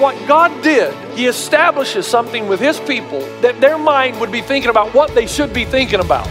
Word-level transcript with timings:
What 0.00 0.16
God 0.26 0.62
did, 0.62 0.94
He 1.14 1.26
establishes 1.26 2.06
something 2.06 2.48
with 2.48 2.58
His 2.58 2.80
people 2.80 3.20
that 3.42 3.60
their 3.60 3.76
mind 3.76 4.18
would 4.18 4.32
be 4.32 4.40
thinking 4.40 4.70
about 4.70 4.94
what 4.94 5.14
they 5.14 5.26
should 5.26 5.52
be 5.52 5.66
thinking 5.66 6.00
about. 6.00 6.26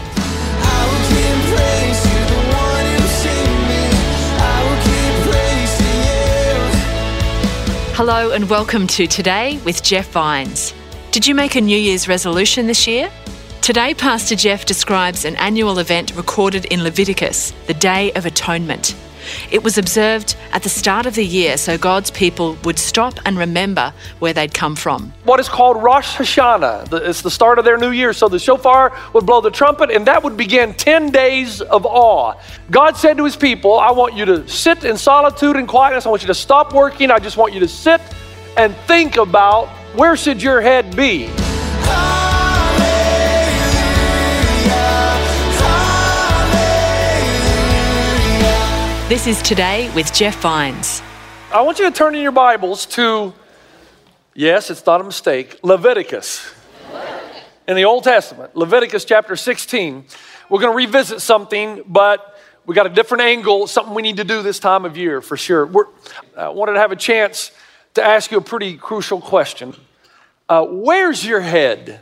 Hello 7.94 8.32
and 8.32 8.50
welcome 8.50 8.88
to 8.88 9.06
Today 9.06 9.60
with 9.64 9.84
Jeff 9.84 10.10
Vines. 10.10 10.74
Did 11.12 11.28
you 11.28 11.36
make 11.36 11.54
a 11.54 11.62
New 11.62 11.78
Year's 11.78 12.08
resolution 12.08 12.66
this 12.66 12.88
year? 12.88 13.12
Today, 13.62 13.94
Pastor 13.94 14.36
Jeff 14.36 14.66
describes 14.66 15.26
an 15.26 15.36
annual 15.36 15.78
event 15.78 16.16
recorded 16.16 16.66
in 16.66 16.82
Leviticus, 16.82 17.54
the 17.68 17.76
Day 17.76 18.12
of 18.14 18.26
Atonement. 18.26 18.96
It 19.52 19.64
was 19.64 19.78
observed 19.78 20.36
at 20.52 20.64
the 20.64 20.70
start 20.70 21.06
of 21.06 21.16
the 21.16 21.26
year 21.26 21.58
so 21.58 21.78
God's 21.78 22.12
people 22.12 22.58
would 22.64 22.80
stop 22.80 23.20
and 23.26 23.38
remember 23.38 23.94
where 24.20 24.34
they'd 24.34 24.54
come 24.54 24.76
from. 24.76 25.14
What 25.24 25.40
is 25.40 25.50
called 25.50 25.82
Rosh 25.82 26.16
Hashanah. 26.16 26.94
It's 27.08 27.22
the 27.22 27.32
start 27.32 27.60
of 27.60 27.66
their 27.66 27.78
new 27.78 27.92
year. 27.92 28.14
So 28.14 28.28
the 28.28 28.40
shofar 28.40 28.96
would 29.14 29.26
blow 29.26 29.42
the 29.42 29.52
trumpet, 29.52 29.92
and 29.92 30.06
that 30.08 30.24
would 30.24 30.38
begin 30.38 30.74
10 30.74 31.12
days 31.12 31.62
of 31.62 31.86
awe. 31.86 32.34
God 32.72 32.98
said 32.98 33.18
to 33.18 33.26
his 33.26 33.36
people, 33.36 33.80
I 33.80 33.92
want 33.92 34.16
you 34.16 34.26
to 34.26 34.48
sit 34.48 34.84
in 34.84 34.98
solitude 34.98 35.56
and 35.56 35.68
quietness. 35.68 36.06
I 36.06 36.10
want 36.10 36.22
you 36.22 36.28
to 36.28 36.34
stop 36.34 36.74
working. 36.74 37.12
I 37.12 37.20
just 37.20 37.38
want 37.38 37.54
you 37.54 37.60
to 37.62 37.68
sit 37.68 38.02
and 38.58 38.76
think 38.88 39.18
about 39.18 39.68
where 39.96 40.16
should 40.16 40.42
your 40.42 40.62
head 40.62 40.96
be? 40.96 41.30
This 49.10 49.26
is 49.26 49.42
Today 49.42 49.92
with 49.96 50.14
Jeff 50.14 50.40
Vines. 50.40 51.02
I 51.52 51.64
want 51.64 51.80
you 51.80 51.86
to 51.86 51.92
turn 51.92 52.14
in 52.14 52.22
your 52.22 52.32
Bibles 52.32 52.86
to, 52.86 53.34
yes, 54.36 54.70
it's 54.70 54.86
not 54.86 55.02
a 55.02 55.04
mistake, 55.04 55.58
Leviticus. 55.64 56.54
In 57.68 57.76
the 57.76 57.86
Old 57.86 58.04
Testament, 58.04 58.56
Leviticus 58.56 59.06
chapter 59.06 59.36
16. 59.36 60.06
We're 60.48 60.60
going 60.60 60.72
to 60.72 60.78
revisit 60.78 61.22
something, 61.22 61.82
but 61.88 62.40
we 62.68 62.76
got 62.76 62.86
a 62.86 62.90
different 62.90 63.24
angle, 63.24 63.66
something 63.66 63.96
we 63.96 64.04
need 64.04 64.18
to 64.18 64.24
do 64.24 64.44
this 64.44 64.60
time 64.60 64.86
of 64.86 64.96
year 64.96 65.22
for 65.24 65.36
sure. 65.36 65.66
We're, 65.66 65.86
I 66.38 66.50
wanted 66.50 66.74
to 66.74 66.80
have 66.80 66.92
a 66.92 66.96
chance 66.96 67.50
to 67.96 68.04
ask 68.04 68.30
you 68.30 68.38
a 68.38 68.42
pretty 68.42 68.78
crucial 68.78 69.22
question. 69.22 69.74
Uh, 70.48 70.68
where's 70.70 71.26
your 71.26 71.42
head? 71.42 72.00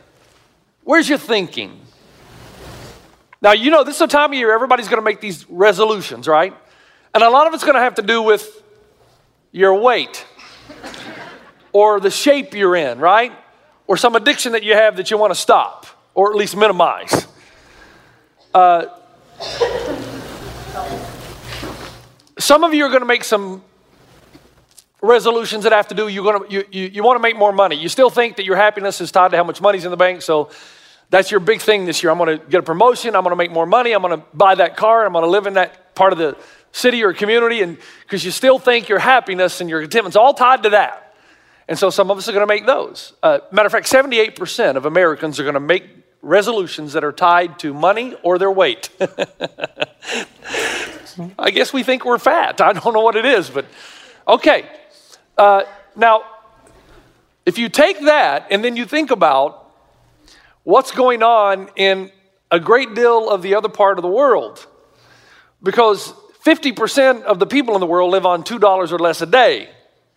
Where's 0.84 1.08
your 1.08 1.16
thinking? 1.16 1.80
Now, 3.40 3.52
you 3.52 3.70
know, 3.70 3.82
this 3.82 3.96
is 3.96 4.02
a 4.02 4.08
time 4.08 4.32
of 4.32 4.38
year 4.38 4.52
everybody's 4.52 4.88
going 4.88 5.00
to 5.00 5.04
make 5.04 5.22
these 5.22 5.48
resolutions, 5.48 6.28
right? 6.28 6.54
And 7.14 7.22
a 7.22 7.30
lot 7.30 7.46
of 7.46 7.54
it's 7.54 7.64
going 7.64 7.74
to 7.74 7.80
have 7.80 7.96
to 7.96 8.02
do 8.02 8.22
with 8.22 8.62
your 9.52 9.74
weight 9.74 10.26
or 11.72 12.00
the 12.00 12.10
shape 12.10 12.54
you're 12.54 12.76
in, 12.76 12.98
right? 12.98 13.32
Or 13.86 13.96
some 13.96 14.14
addiction 14.14 14.52
that 14.52 14.62
you 14.62 14.74
have 14.74 14.96
that 14.96 15.10
you 15.10 15.18
want 15.18 15.32
to 15.32 15.38
stop 15.40 15.86
or 16.14 16.30
at 16.30 16.36
least 16.36 16.56
minimize. 16.56 17.26
Uh, 18.52 18.86
some 22.38 22.64
of 22.64 22.74
you 22.74 22.84
are 22.84 22.88
going 22.88 23.00
to 23.00 23.06
make 23.06 23.24
some 23.24 23.62
resolutions 25.00 25.62
that 25.62 25.72
have 25.72 25.86
to 25.86 25.94
do 25.94 26.08
you're 26.08 26.24
going 26.24 26.48
to 26.48 26.52
you, 26.52 26.64
you, 26.72 26.86
you 26.88 27.02
want 27.04 27.16
to 27.16 27.22
make 27.22 27.36
more 27.36 27.52
money 27.52 27.76
you 27.76 27.88
still 27.88 28.10
think 28.10 28.36
that 28.36 28.44
your 28.44 28.56
happiness 28.56 29.00
is 29.00 29.12
tied 29.12 29.30
to 29.30 29.36
how 29.36 29.44
much 29.44 29.60
money's 29.60 29.84
in 29.84 29.92
the 29.92 29.96
bank 29.96 30.22
so 30.22 30.50
that's 31.08 31.30
your 31.30 31.38
big 31.38 31.60
thing 31.60 31.84
this 31.84 32.02
year 32.02 32.10
i'm 32.10 32.18
going 32.18 32.36
to 32.36 32.44
get 32.46 32.58
a 32.58 32.62
promotion 32.64 33.14
i'm 33.14 33.22
going 33.22 33.30
to 33.30 33.36
make 33.36 33.52
more 33.52 33.66
money 33.66 33.92
i'm 33.92 34.02
going 34.02 34.18
to 34.18 34.26
buy 34.34 34.56
that 34.56 34.76
car 34.76 35.06
i'm 35.06 35.12
going 35.12 35.22
to 35.22 35.30
live 35.30 35.46
in 35.46 35.54
that 35.54 35.94
part 35.94 36.12
of 36.12 36.18
the 36.18 36.36
city 36.72 37.02
or 37.02 37.12
community, 37.12 37.62
and 37.62 37.78
because 38.02 38.24
you 38.24 38.30
still 38.30 38.58
think 38.58 38.88
your 38.88 38.98
happiness 38.98 39.60
and 39.60 39.68
your 39.70 39.80
contentment's 39.80 40.16
all 40.16 40.34
tied 40.34 40.62
to 40.64 40.70
that. 40.70 41.14
And 41.68 41.78
so 41.78 41.90
some 41.90 42.10
of 42.10 42.16
us 42.16 42.28
are 42.28 42.32
going 42.32 42.46
to 42.46 42.52
make 42.52 42.66
those. 42.66 43.12
Uh, 43.22 43.40
matter 43.52 43.66
of 43.66 43.72
fact, 43.72 43.86
78% 43.86 44.76
of 44.76 44.86
Americans 44.86 45.38
are 45.38 45.42
going 45.42 45.54
to 45.54 45.60
make 45.60 45.84
resolutions 46.22 46.94
that 46.94 47.04
are 47.04 47.12
tied 47.12 47.58
to 47.60 47.74
money 47.74 48.14
or 48.22 48.38
their 48.38 48.50
weight. 48.50 48.88
I 51.38 51.50
guess 51.50 51.72
we 51.72 51.82
think 51.82 52.04
we're 52.04 52.18
fat. 52.18 52.60
I 52.60 52.72
don't 52.72 52.94
know 52.94 53.02
what 53.02 53.16
it 53.16 53.24
is, 53.24 53.50
but 53.50 53.66
okay. 54.26 54.70
Uh, 55.36 55.64
now, 55.94 56.22
if 57.44 57.58
you 57.58 57.68
take 57.68 58.00
that 58.00 58.46
and 58.50 58.64
then 58.64 58.76
you 58.76 58.84
think 58.84 59.10
about 59.10 59.72
what's 60.64 60.90
going 60.90 61.22
on 61.22 61.68
in 61.76 62.10
a 62.50 62.60
great 62.60 62.94
deal 62.94 63.28
of 63.28 63.42
the 63.42 63.54
other 63.54 63.68
part 63.68 63.98
of 63.98 64.02
the 64.02 64.08
world, 64.08 64.66
because 65.62 66.12
50% 66.48 67.24
of 67.24 67.38
the 67.38 67.46
people 67.46 67.74
in 67.74 67.80
the 67.80 67.86
world 67.86 68.10
live 68.10 68.24
on 68.24 68.42
$2 68.42 68.92
or 68.92 68.98
less 68.98 69.20
a 69.20 69.26
day. 69.26 69.68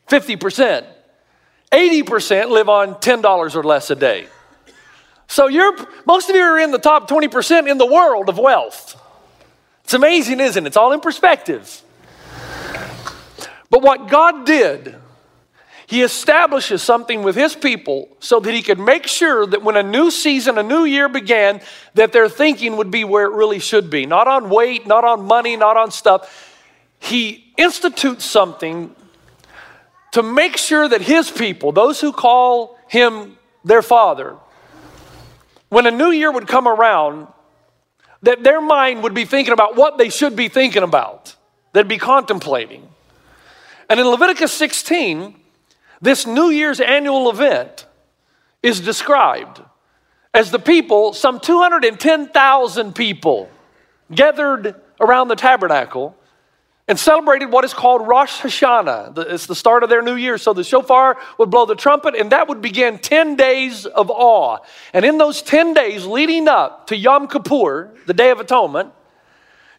50%. 0.07 0.85
80% 1.73 2.49
live 2.49 2.69
on 2.69 2.95
$10 2.95 3.55
or 3.55 3.63
less 3.63 3.89
a 3.89 3.95
day. 3.95 4.27
So 5.27 5.47
you're 5.47 5.75
most 6.05 6.29
of 6.29 6.35
you 6.37 6.41
are 6.41 6.57
in 6.57 6.71
the 6.71 6.79
top 6.79 7.09
20% 7.09 7.69
in 7.69 7.77
the 7.77 7.85
world 7.85 8.29
of 8.29 8.37
wealth. 8.37 8.97
It's 9.83 9.93
amazing, 9.93 10.39
isn't 10.39 10.65
it? 10.65 10.67
It's 10.67 10.77
all 10.77 10.93
in 10.93 11.01
perspective. 11.01 11.81
But 13.69 13.81
what 13.81 14.07
God 14.07 14.45
did 14.45 14.95
he 15.91 16.03
establishes 16.03 16.81
something 16.81 17.21
with 17.21 17.35
his 17.35 17.53
people 17.53 18.07
so 18.21 18.39
that 18.39 18.53
he 18.53 18.61
could 18.61 18.79
make 18.79 19.07
sure 19.07 19.45
that 19.45 19.61
when 19.61 19.75
a 19.75 19.83
new 19.83 20.09
season, 20.09 20.57
a 20.57 20.63
new 20.63 20.85
year 20.85 21.09
began, 21.09 21.59
that 21.95 22.13
their 22.13 22.29
thinking 22.29 22.77
would 22.77 22.89
be 22.89 23.03
where 23.03 23.25
it 23.25 23.33
really 23.33 23.59
should 23.59 23.89
be. 23.89 24.05
Not 24.05 24.25
on 24.25 24.49
weight, 24.49 24.87
not 24.87 25.03
on 25.03 25.25
money, 25.25 25.57
not 25.57 25.75
on 25.75 25.91
stuff. 25.91 26.49
He 26.97 27.53
institutes 27.57 28.23
something 28.23 28.95
to 30.13 30.23
make 30.23 30.55
sure 30.55 30.87
that 30.87 31.01
his 31.01 31.29
people, 31.29 31.73
those 31.73 31.99
who 31.99 32.13
call 32.13 32.77
him 32.87 33.37
their 33.65 33.81
father, 33.81 34.37
when 35.67 35.85
a 35.87 35.91
new 35.91 36.11
year 36.11 36.31
would 36.31 36.47
come 36.47 36.69
around, 36.69 37.27
that 38.23 38.45
their 38.45 38.61
mind 38.61 39.03
would 39.03 39.13
be 39.13 39.25
thinking 39.25 39.51
about 39.51 39.75
what 39.75 39.97
they 39.97 40.07
should 40.07 40.37
be 40.37 40.47
thinking 40.47 40.83
about. 40.83 41.35
They'd 41.73 41.89
be 41.89 41.97
contemplating. 41.97 42.87
And 43.89 43.99
in 43.99 44.07
Leviticus 44.07 44.53
16, 44.53 45.35
this 46.01 46.25
New 46.25 46.49
Year's 46.49 46.79
annual 46.79 47.29
event 47.29 47.85
is 48.63 48.79
described 48.79 49.61
as 50.33 50.51
the 50.51 50.59
people, 50.59 51.13
some 51.13 51.39
210,000 51.39 52.95
people, 52.95 53.49
gathered 54.13 54.75
around 54.99 55.27
the 55.27 55.35
tabernacle 55.35 56.15
and 56.87 56.99
celebrated 56.99 57.51
what 57.51 57.63
is 57.63 57.73
called 57.73 58.07
Rosh 58.07 58.41
Hashanah. 58.41 59.17
It's 59.29 59.45
the 59.45 59.55
start 59.55 59.83
of 59.83 59.89
their 59.89 60.01
new 60.01 60.15
year. 60.15 60.37
So 60.37 60.53
the 60.53 60.63
shofar 60.63 61.17
would 61.37 61.49
blow 61.49 61.65
the 61.65 61.75
trumpet, 61.75 62.15
and 62.15 62.31
that 62.31 62.47
would 62.49 62.61
begin 62.61 62.99
10 62.99 63.35
days 63.35 63.85
of 63.85 64.09
awe. 64.09 64.57
And 64.93 65.05
in 65.05 65.17
those 65.17 65.41
10 65.41 65.73
days 65.73 66.05
leading 66.05 66.47
up 66.47 66.87
to 66.87 66.97
Yom 66.97 67.27
Kippur, 67.27 67.91
the 68.07 68.13
Day 68.13 68.31
of 68.31 68.39
Atonement, 68.39 68.91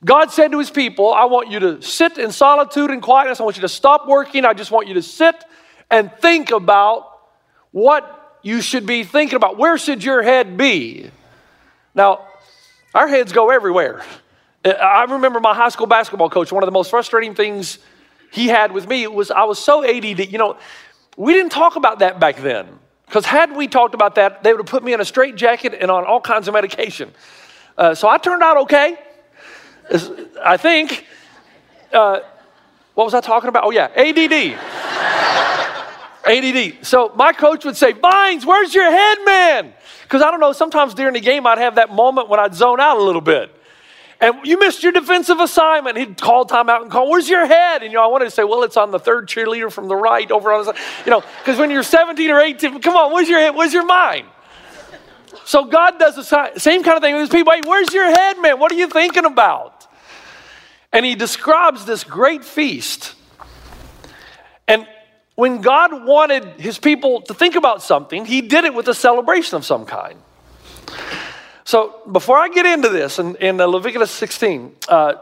God 0.04 0.32
said 0.32 0.52
to 0.52 0.58
his 0.58 0.70
people, 0.70 1.12
I 1.12 1.26
want 1.26 1.50
you 1.50 1.60
to 1.60 1.82
sit 1.82 2.18
in 2.18 2.32
solitude 2.32 2.90
and 2.90 3.02
quietness. 3.02 3.40
I 3.40 3.44
want 3.44 3.56
you 3.56 3.62
to 3.62 3.68
stop 3.68 4.08
working. 4.08 4.44
I 4.44 4.52
just 4.52 4.70
want 4.70 4.88
you 4.88 4.94
to 4.94 5.02
sit 5.02 5.44
and 5.92 6.10
think 6.20 6.50
about 6.50 7.20
what 7.70 8.38
you 8.42 8.62
should 8.62 8.86
be 8.86 9.04
thinking 9.04 9.36
about. 9.36 9.58
Where 9.58 9.76
should 9.78 10.02
your 10.02 10.22
head 10.22 10.56
be? 10.56 11.10
Now, 11.94 12.26
our 12.94 13.06
heads 13.06 13.32
go 13.32 13.50
everywhere. 13.50 14.02
I 14.64 15.04
remember 15.04 15.38
my 15.38 15.54
high 15.54 15.68
school 15.68 15.86
basketball 15.86 16.30
coach, 16.30 16.50
one 16.50 16.62
of 16.62 16.66
the 16.66 16.72
most 16.72 16.90
frustrating 16.90 17.34
things 17.34 17.78
he 18.32 18.48
had 18.48 18.72
with 18.72 18.88
me 18.88 19.06
was 19.06 19.30
I 19.30 19.44
was 19.44 19.58
so 19.58 19.84
ADD. 19.84 20.32
You 20.32 20.38
know, 20.38 20.56
we 21.16 21.34
didn't 21.34 21.52
talk 21.52 21.76
about 21.76 21.98
that 21.98 22.18
back 22.18 22.36
then. 22.38 22.66
Because 23.06 23.26
had 23.26 23.54
we 23.54 23.68
talked 23.68 23.94
about 23.94 24.14
that, 24.14 24.42
they 24.42 24.54
would 24.54 24.60
have 24.60 24.66
put 24.66 24.82
me 24.82 24.94
in 24.94 25.00
a 25.00 25.04
straight 25.04 25.36
jacket 25.36 25.74
and 25.78 25.90
on 25.90 26.06
all 26.06 26.20
kinds 26.20 26.48
of 26.48 26.54
medication. 26.54 27.12
Uh, 27.76 27.94
so 27.94 28.08
I 28.08 28.16
turned 28.16 28.42
out 28.42 28.56
okay, 28.58 28.96
I 30.42 30.56
think. 30.56 31.06
Uh, 31.92 32.20
what 32.94 33.04
was 33.04 33.14
I 33.14 33.20
talking 33.20 33.48
about? 33.48 33.64
Oh, 33.64 33.70
yeah, 33.70 33.88
ADD. 33.94 34.58
ADD. 36.26 36.86
So 36.86 37.12
my 37.16 37.32
coach 37.32 37.64
would 37.64 37.76
say, 37.76 37.92
Vines, 37.92 38.46
where's 38.46 38.74
your 38.74 38.90
head, 38.90 39.18
man? 39.24 39.72
Because 40.02 40.22
I 40.22 40.30
don't 40.30 40.40
know, 40.40 40.52
sometimes 40.52 40.94
during 40.94 41.14
the 41.14 41.20
game 41.20 41.46
I'd 41.46 41.58
have 41.58 41.76
that 41.76 41.90
moment 41.90 42.28
when 42.28 42.40
I'd 42.40 42.54
zone 42.54 42.80
out 42.80 42.98
a 42.98 43.02
little 43.02 43.20
bit. 43.20 43.54
And 44.20 44.36
you 44.44 44.56
missed 44.56 44.84
your 44.84 44.92
defensive 44.92 45.40
assignment. 45.40 45.98
He'd 45.98 46.20
call 46.20 46.46
timeout 46.46 46.82
and 46.82 46.90
call, 46.92 47.10
Where's 47.10 47.28
your 47.28 47.44
head? 47.44 47.82
And 47.82 47.90
you 47.90 47.98
know, 47.98 48.04
I 48.04 48.06
wanted 48.06 48.26
to 48.26 48.30
say, 48.30 48.44
Well, 48.44 48.62
it's 48.62 48.76
on 48.76 48.92
the 48.92 49.00
third 49.00 49.28
cheerleader 49.28 49.70
from 49.70 49.88
the 49.88 49.96
right 49.96 50.30
over 50.30 50.52
on 50.52 50.64
the 50.64 50.72
side. 50.72 50.82
You 51.04 51.10
know, 51.10 51.24
because 51.38 51.58
when 51.58 51.70
you're 51.72 51.82
17 51.82 52.30
or 52.30 52.40
18, 52.40 52.80
come 52.80 52.94
on, 52.94 53.12
where's 53.12 53.28
your 53.28 53.40
head? 53.40 53.56
Where's 53.56 53.72
your 53.72 53.84
mind? 53.84 54.26
So 55.44 55.64
God 55.64 55.98
does 55.98 56.14
the 56.14 56.52
same 56.56 56.84
kind 56.84 56.96
of 56.96 57.02
thing 57.02 57.14
with 57.14 57.22
his 57.22 57.30
people. 57.30 57.52
Hey, 57.52 57.62
where's 57.66 57.92
your 57.92 58.06
head, 58.06 58.38
man? 58.40 58.60
What 58.60 58.70
are 58.70 58.76
you 58.76 58.86
thinking 58.86 59.24
about? 59.24 59.88
And 60.92 61.04
he 61.04 61.16
describes 61.16 61.84
this 61.84 62.04
great 62.04 62.44
feast. 62.44 63.14
And 64.68 64.86
when 65.34 65.60
God 65.60 66.04
wanted 66.04 66.44
his 66.60 66.78
people 66.78 67.22
to 67.22 67.34
think 67.34 67.54
about 67.54 67.82
something, 67.82 68.24
he 68.24 68.42
did 68.42 68.64
it 68.64 68.74
with 68.74 68.88
a 68.88 68.94
celebration 68.94 69.56
of 69.56 69.64
some 69.64 69.86
kind. 69.86 70.18
So 71.64 72.00
before 72.10 72.38
I 72.38 72.48
get 72.48 72.66
into 72.66 72.88
this 72.88 73.18
in, 73.18 73.36
in 73.36 73.56
Leviticus 73.56 74.10
16, 74.10 74.76
uh, 74.88 75.14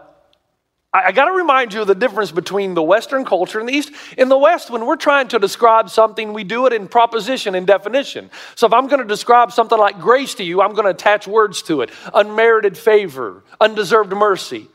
I, 0.93 1.05
I 1.05 1.12
got 1.12 1.27
to 1.27 1.33
remind 1.33 1.73
you 1.73 1.83
of 1.83 1.87
the 1.87 1.95
difference 1.95 2.33
between 2.33 2.75
the 2.75 2.83
Western 2.83 3.25
culture 3.25 3.61
and 3.61 3.69
the 3.69 3.73
East. 3.73 3.93
In 4.19 4.29
the 4.29 4.39
West, 4.39 4.71
when 4.71 4.87
we're 4.87 4.97
trying 4.97 5.29
to 5.29 5.39
describe 5.39 5.91
something, 5.91 6.33
we 6.33 6.45
do 6.45 6.67
it 6.67 6.73
in 6.73 6.89
proposition 6.89 7.55
and 7.55 7.67
definition. 7.67 8.31
So 8.56 8.67
if 8.67 8.73
I'm 8.73 8.89
going 8.89 9.01
to 9.01 9.06
describe 9.06 9.53
something 9.53 9.79
like 9.79 10.01
grace 10.01 10.35
to 10.35 10.45
you, 10.45 10.61
I'm 10.61 10.73
going 10.73 10.87
to 10.87 10.91
attach 10.91 11.29
words 11.29 11.63
to 11.63 11.83
it 11.83 11.91
unmerited 12.15 12.77
favor, 12.77 13.45
undeserved 13.61 14.13
mercy. 14.13 14.69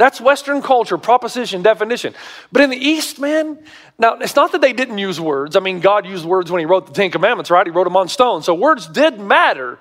That's 0.00 0.18
Western 0.18 0.62
culture, 0.62 0.96
proposition, 0.96 1.60
definition. 1.60 2.14
But 2.50 2.62
in 2.62 2.70
the 2.70 2.76
East, 2.78 3.18
man, 3.18 3.58
now 3.98 4.14
it's 4.14 4.34
not 4.34 4.50
that 4.52 4.62
they 4.62 4.72
didn't 4.72 4.96
use 4.96 5.20
words. 5.20 5.56
I 5.56 5.60
mean, 5.60 5.80
God 5.80 6.06
used 6.06 6.24
words 6.24 6.50
when 6.50 6.60
He 6.60 6.64
wrote 6.64 6.86
the 6.86 6.94
Ten 6.94 7.10
Commandments, 7.10 7.50
right? 7.50 7.66
He 7.66 7.70
wrote 7.70 7.84
them 7.84 7.98
on 7.98 8.08
stone. 8.08 8.42
So 8.42 8.54
words 8.54 8.86
did 8.86 9.20
matter. 9.20 9.78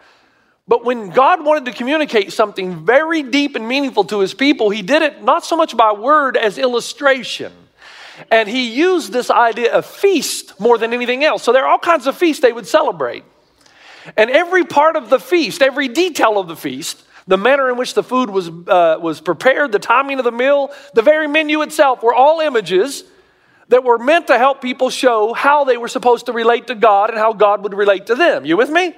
But 0.68 0.84
when 0.84 1.12
God 1.12 1.46
wanted 1.46 1.72
to 1.72 1.72
communicate 1.72 2.34
something 2.34 2.86
very 2.86 3.24
deep 3.24 3.56
and 3.56 3.66
meaningful 3.66 4.04
to 4.04 4.20
his 4.20 4.34
people, 4.34 4.70
he 4.70 4.82
did 4.82 5.04
it 5.04 5.24
not 5.24 5.46
so 5.46 5.56
much 5.56 5.78
by 5.78 5.94
word 5.94 6.36
as 6.36 6.58
illustration. 6.58 7.54
And 8.30 8.50
he 8.50 8.74
used 8.74 9.14
this 9.14 9.32
idea 9.32 9.72
of 9.72 9.86
feast 9.86 10.60
more 10.60 10.78
than 10.78 10.92
anything 10.94 11.24
else. 11.24 11.44
So 11.44 11.54
there 11.54 11.64
are 11.64 11.70
all 11.70 11.80
kinds 11.80 12.08
of 12.08 12.18
feasts 12.18 12.42
they 12.42 12.52
would 12.52 12.68
celebrate. 12.68 13.24
And 14.18 14.30
every 14.30 14.66
part 14.66 14.98
of 14.98 15.10
the 15.10 15.20
feast, 15.20 15.62
every 15.62 15.88
detail 15.88 16.38
of 16.38 16.50
the 16.50 16.58
feast, 16.58 17.06
the 17.30 17.38
manner 17.38 17.70
in 17.70 17.78
which 17.78 17.94
the 17.94 18.02
food 18.02 18.32
was, 18.32 18.50
uh, 18.50 18.98
was 19.00 19.22
prepared, 19.22 19.72
the 19.72 19.78
timing 19.78 20.18
of 20.18 20.26
the 20.26 20.32
meal, 20.32 20.72
the 20.96 21.04
very 21.04 21.28
menu 21.28 21.62
itself 21.62 22.02
were 22.02 22.14
all 22.14 22.40
images 22.40 23.04
that 23.68 23.84
were 23.84 24.00
meant 24.00 24.26
to 24.28 24.38
help 24.40 24.64
people 24.64 24.90
show 24.90 25.32
how 25.34 25.64
they 25.64 25.78
were 25.78 25.88
supposed 25.88 26.26
to 26.26 26.34
relate 26.34 26.66
to 26.68 26.76
God 26.76 27.12
and 27.12 27.20
how 27.20 27.34
God 27.34 27.62
would 27.62 27.76
relate 27.76 28.08
to 28.08 28.16
them. 28.16 28.46
You 28.46 28.58
with 28.58 28.72
me? 28.72 28.96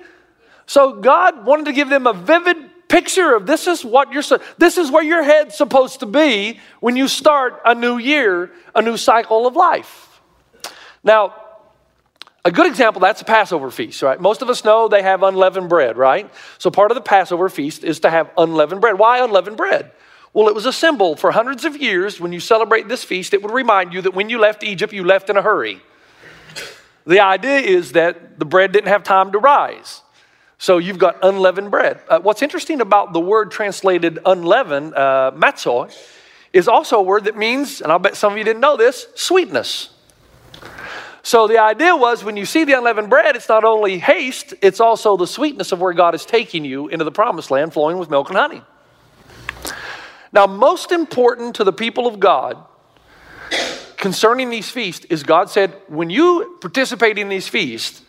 So 0.65 1.01
God 1.01 1.45
wanted 1.45 1.65
to 1.65 1.73
give 1.73 1.89
them 1.89 2.07
a 2.07 2.13
vivid 2.13 2.55
picture 2.87 3.35
of 3.35 3.45
this 3.45 3.67
is 3.67 3.83
what 3.83 4.13
you're 4.13 4.23
this 4.57 4.77
is 4.77 4.89
where 4.89 5.03
your 5.03 5.23
head's 5.23 5.55
supposed 5.57 5.99
to 5.99 6.05
be 6.05 6.57
when 6.79 6.95
you 6.95 7.09
start 7.09 7.61
a 7.65 7.75
new 7.75 7.97
year, 7.97 8.49
a 8.73 8.81
new 8.81 8.95
cycle 8.95 9.45
of 9.45 9.57
life. 9.57 10.21
Now, 11.03 11.35
a 12.43 12.51
good 12.51 12.67
example 12.67 13.01
that's 13.01 13.21
a 13.21 13.25
Passover 13.25 13.69
feast, 13.69 14.01
right? 14.01 14.19
Most 14.19 14.41
of 14.41 14.49
us 14.49 14.63
know 14.63 14.87
they 14.87 15.03
have 15.03 15.21
unleavened 15.21 15.69
bread, 15.69 15.97
right? 15.97 16.31
So 16.57 16.71
part 16.71 16.91
of 16.91 16.95
the 16.95 17.01
Passover 17.01 17.49
feast 17.49 17.83
is 17.83 17.99
to 17.99 18.09
have 18.09 18.31
unleavened 18.37 18.81
bread. 18.81 18.97
Why 18.97 19.23
unleavened 19.23 19.57
bread? 19.57 19.91
Well, 20.33 20.47
it 20.47 20.55
was 20.55 20.65
a 20.65 20.73
symbol 20.73 21.15
for 21.15 21.31
hundreds 21.31 21.65
of 21.65 21.77
years. 21.77 22.19
When 22.19 22.31
you 22.31 22.39
celebrate 22.39 22.87
this 22.87 23.03
feast, 23.03 23.33
it 23.33 23.43
would 23.43 23.51
remind 23.51 23.93
you 23.93 24.01
that 24.01 24.13
when 24.13 24.29
you 24.29 24.39
left 24.39 24.63
Egypt, 24.63 24.93
you 24.93 25.03
left 25.03 25.29
in 25.29 25.37
a 25.37 25.41
hurry. 25.41 25.81
The 27.05 27.19
idea 27.19 27.59
is 27.59 27.91
that 27.93 28.39
the 28.39 28.45
bread 28.45 28.71
didn't 28.71 28.87
have 28.87 29.03
time 29.03 29.33
to 29.33 29.39
rise. 29.39 30.01
So 30.57 30.77
you've 30.77 30.99
got 30.99 31.17
unleavened 31.23 31.71
bread. 31.71 31.99
Uh, 32.07 32.19
what's 32.19 32.41
interesting 32.41 32.81
about 32.81 33.13
the 33.13 33.19
word 33.19 33.51
translated 33.51 34.19
unleavened, 34.25 34.93
uh, 34.93 35.31
is 36.53 36.67
also 36.67 36.99
a 36.99 37.01
word 37.01 37.25
that 37.25 37.35
means, 37.35 37.81
and 37.81 37.91
I'll 37.91 37.99
bet 37.99 38.15
some 38.15 38.33
of 38.33 38.37
you 38.37 38.43
didn't 38.43 38.61
know 38.61 38.77
this, 38.77 39.07
sweetness. 39.15 39.89
So 41.23 41.47
the 41.47 41.59
idea 41.59 41.95
was 41.95 42.23
when 42.23 42.35
you 42.35 42.45
see 42.45 42.63
the 42.63 42.73
unleavened 42.73 43.09
bread, 43.09 43.35
it's 43.35 43.49
not 43.49 43.63
only 43.63 43.99
haste, 43.99 44.53
it's 44.61 44.79
also 44.79 45.17
the 45.17 45.27
sweetness 45.27 45.71
of 45.71 45.79
where 45.79 45.93
God 45.93 46.15
is 46.15 46.25
taking 46.25 46.65
you 46.65 46.87
into 46.87 47.05
the 47.05 47.11
promised 47.11 47.51
land 47.51 47.73
flowing 47.73 47.97
with 47.97 48.09
milk 48.09 48.29
and 48.29 48.37
honey. 48.37 48.61
Now, 50.33 50.47
most 50.47 50.91
important 50.91 51.55
to 51.55 51.63
the 51.63 51.73
people 51.73 52.07
of 52.07 52.19
God 52.19 52.57
concerning 53.97 54.49
these 54.49 54.69
feasts 54.69 55.05
is 55.09 55.23
God 55.23 55.49
said, 55.49 55.75
when 55.87 56.09
you 56.09 56.57
participate 56.61 57.17
in 57.17 57.29
these 57.29 57.47
feasts, 57.47 58.01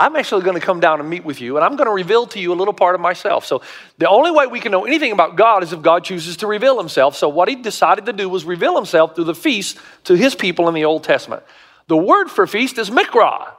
I'm 0.00 0.16
actually 0.16 0.42
going 0.42 0.58
to 0.58 0.64
come 0.64 0.80
down 0.80 0.98
and 0.98 1.10
meet 1.10 1.26
with 1.26 1.42
you, 1.42 1.56
and 1.56 1.64
I'm 1.64 1.76
going 1.76 1.86
to 1.86 1.92
reveal 1.92 2.26
to 2.28 2.40
you 2.40 2.54
a 2.54 2.56
little 2.56 2.72
part 2.72 2.94
of 2.94 3.02
myself. 3.02 3.44
So, 3.44 3.60
the 3.98 4.08
only 4.08 4.30
way 4.30 4.46
we 4.46 4.58
can 4.58 4.72
know 4.72 4.86
anything 4.86 5.12
about 5.12 5.36
God 5.36 5.62
is 5.62 5.74
if 5.74 5.82
God 5.82 6.04
chooses 6.04 6.38
to 6.38 6.46
reveal 6.46 6.78
himself. 6.78 7.16
So, 7.16 7.28
what 7.28 7.50
he 7.50 7.56
decided 7.56 8.06
to 8.06 8.14
do 8.14 8.26
was 8.26 8.46
reveal 8.46 8.76
himself 8.76 9.14
through 9.14 9.24
the 9.24 9.34
feast 9.34 9.76
to 10.04 10.14
his 10.14 10.34
people 10.34 10.68
in 10.68 10.74
the 10.74 10.86
Old 10.86 11.04
Testament. 11.04 11.42
The 11.90 11.96
word 11.96 12.30
for 12.30 12.46
feast 12.46 12.78
is 12.78 12.88
mikra. 12.88 13.50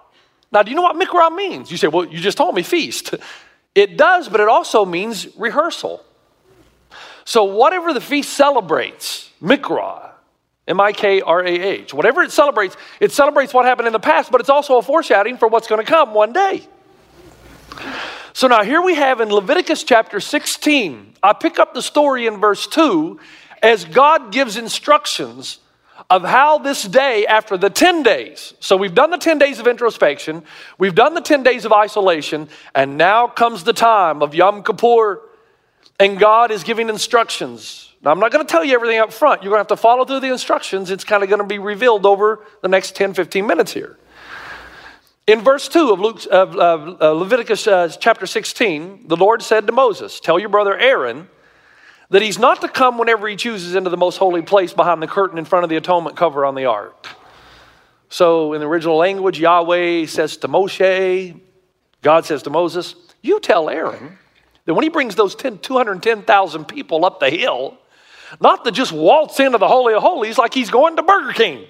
Now, 0.53 0.63
do 0.63 0.69
you 0.69 0.75
know 0.77 0.83
what 0.83 0.95
mikra 0.95 1.35
means? 1.35 1.69
You 1.69 1.75
say, 1.75 1.89
well, 1.89 2.05
you 2.05 2.17
just 2.17 2.37
told 2.37 2.55
me 2.55 2.63
feast. 2.63 3.13
It 3.75 3.97
does, 3.97 4.29
but 4.29 4.39
it 4.39 4.47
also 4.47 4.85
means 4.85 5.27
rehearsal. 5.37 6.01
So, 7.25 7.43
whatever 7.43 7.93
the 7.93 7.99
feast 7.99 8.31
celebrates, 8.31 9.29
mikra, 9.41 10.11
M 10.65 10.79
I 10.79 10.93
K 10.93 11.19
R 11.19 11.41
A 11.45 11.49
H. 11.49 11.93
Whatever 11.93 12.21
it 12.21 12.31
celebrates, 12.31 12.77
it 13.01 13.11
celebrates 13.11 13.53
what 13.53 13.65
happened 13.65 13.87
in 13.87 13.93
the 13.93 13.99
past, 13.99 14.31
but 14.31 14.39
it's 14.39 14.49
also 14.49 14.77
a 14.77 14.81
foreshadowing 14.81 15.35
for 15.37 15.49
what's 15.49 15.67
going 15.67 15.85
to 15.85 15.91
come 15.91 16.13
one 16.13 16.31
day. 16.31 16.65
So 18.31 18.47
now 18.47 18.63
here 18.63 18.81
we 18.81 18.95
have 18.95 19.19
in 19.19 19.27
Leviticus 19.27 19.83
chapter 19.83 20.21
16, 20.21 21.15
I 21.21 21.33
pick 21.33 21.59
up 21.59 21.73
the 21.73 21.81
story 21.81 22.27
in 22.27 22.39
verse 22.39 22.65
2 22.65 23.19
as 23.61 23.83
God 23.83 24.31
gives 24.31 24.55
instructions 24.55 25.59
of 26.11 26.23
how 26.23 26.59
this 26.59 26.83
day 26.83 27.25
after 27.25 27.57
the 27.57 27.71
10 27.71 28.03
days. 28.03 28.53
So 28.59 28.77
we've 28.77 28.93
done 28.93 29.09
the 29.09 29.17
10 29.17 29.39
days 29.39 29.57
of 29.57 29.65
introspection, 29.65 30.43
we've 30.77 30.93
done 30.93 31.15
the 31.15 31.21
10 31.21 31.41
days 31.41 31.65
of 31.65 31.73
isolation, 31.73 32.49
and 32.75 32.97
now 32.97 33.25
comes 33.25 33.63
the 33.63 33.73
time 33.73 34.21
of 34.21 34.35
Yom 34.35 34.61
Kippur, 34.61 35.21
and 35.99 36.19
God 36.19 36.51
is 36.51 36.63
giving 36.63 36.87
instructions 36.87 37.91
now, 38.03 38.09
I'm 38.09 38.19
not 38.19 38.31
going 38.31 38.45
to 38.45 38.51
tell 38.51 38.63
you 38.63 38.73
everything 38.73 38.97
up 38.97 39.13
front. 39.13 39.43
You're 39.43 39.51
going 39.51 39.63
to 39.63 39.69
have 39.69 39.77
to 39.77 39.81
follow 39.81 40.05
through 40.05 40.21
the 40.21 40.31
instructions. 40.31 40.89
It's 40.89 41.03
kind 41.03 41.21
of 41.21 41.29
going 41.29 41.41
to 41.41 41.47
be 41.47 41.59
revealed 41.59 42.05
over 42.05 42.43
the 42.61 42.67
next 42.67 42.95
10, 42.95 43.13
15 43.13 43.45
minutes 43.45 43.71
here. 43.73 43.97
In 45.27 45.41
verse 45.41 45.67
2 45.67 45.91
of, 45.91 45.99
Luke, 45.99 46.21
of 46.31 46.55
uh, 46.57 47.11
Leviticus 47.11 47.67
uh, 47.67 47.89
chapter 47.99 48.25
16, 48.25 49.07
the 49.07 49.15
Lord 49.15 49.43
said 49.43 49.67
to 49.67 49.73
Moses, 49.73 50.19
Tell 50.19 50.39
your 50.39 50.49
brother 50.49 50.75
Aaron 50.77 51.29
that 52.11 52.21
he's 52.21 52.37
not 52.37 52.61
to 52.61 52.67
come 52.67 52.97
whenever 52.97 53.27
he 53.27 53.37
chooses 53.37 53.73
into 53.73 53.89
the 53.89 53.97
most 53.97 54.17
holy 54.17 54.41
place 54.41 54.73
behind 54.73 55.01
the 55.01 55.07
curtain 55.07 55.37
in 55.37 55.45
front 55.45 55.63
of 55.63 55.69
the 55.69 55.77
atonement 55.77 56.15
cover 56.15 56.45
on 56.45 56.55
the 56.55 56.65
ark. 56.65 57.07
So, 58.09 58.51
in 58.51 58.59
the 58.59 58.67
original 58.67 58.97
language, 58.97 59.39
Yahweh 59.39 60.05
says 60.07 60.35
to 60.37 60.49
Moshe, 60.49 61.39
God 62.01 62.25
says 62.25 62.43
to 62.43 62.49
Moses, 62.49 62.95
You 63.21 63.39
tell 63.39 63.69
Aaron 63.69 64.17
that 64.65 64.73
when 64.73 64.83
he 64.83 64.89
brings 64.89 65.15
those 65.15 65.35
10, 65.35 65.59
210,000 65.59 66.65
people 66.65 67.05
up 67.05 67.21
the 67.21 67.29
hill, 67.29 67.77
not 68.41 68.65
to 68.65 68.71
just 68.71 68.91
waltz 68.91 69.39
into 69.39 69.57
the 69.57 69.67
Holy 69.67 69.93
of 69.93 70.01
Holies 70.01 70.37
like 70.37 70.53
he's 70.53 70.69
going 70.69 70.97
to 70.97 71.03
Burger 71.03 71.31
King. 71.31 71.65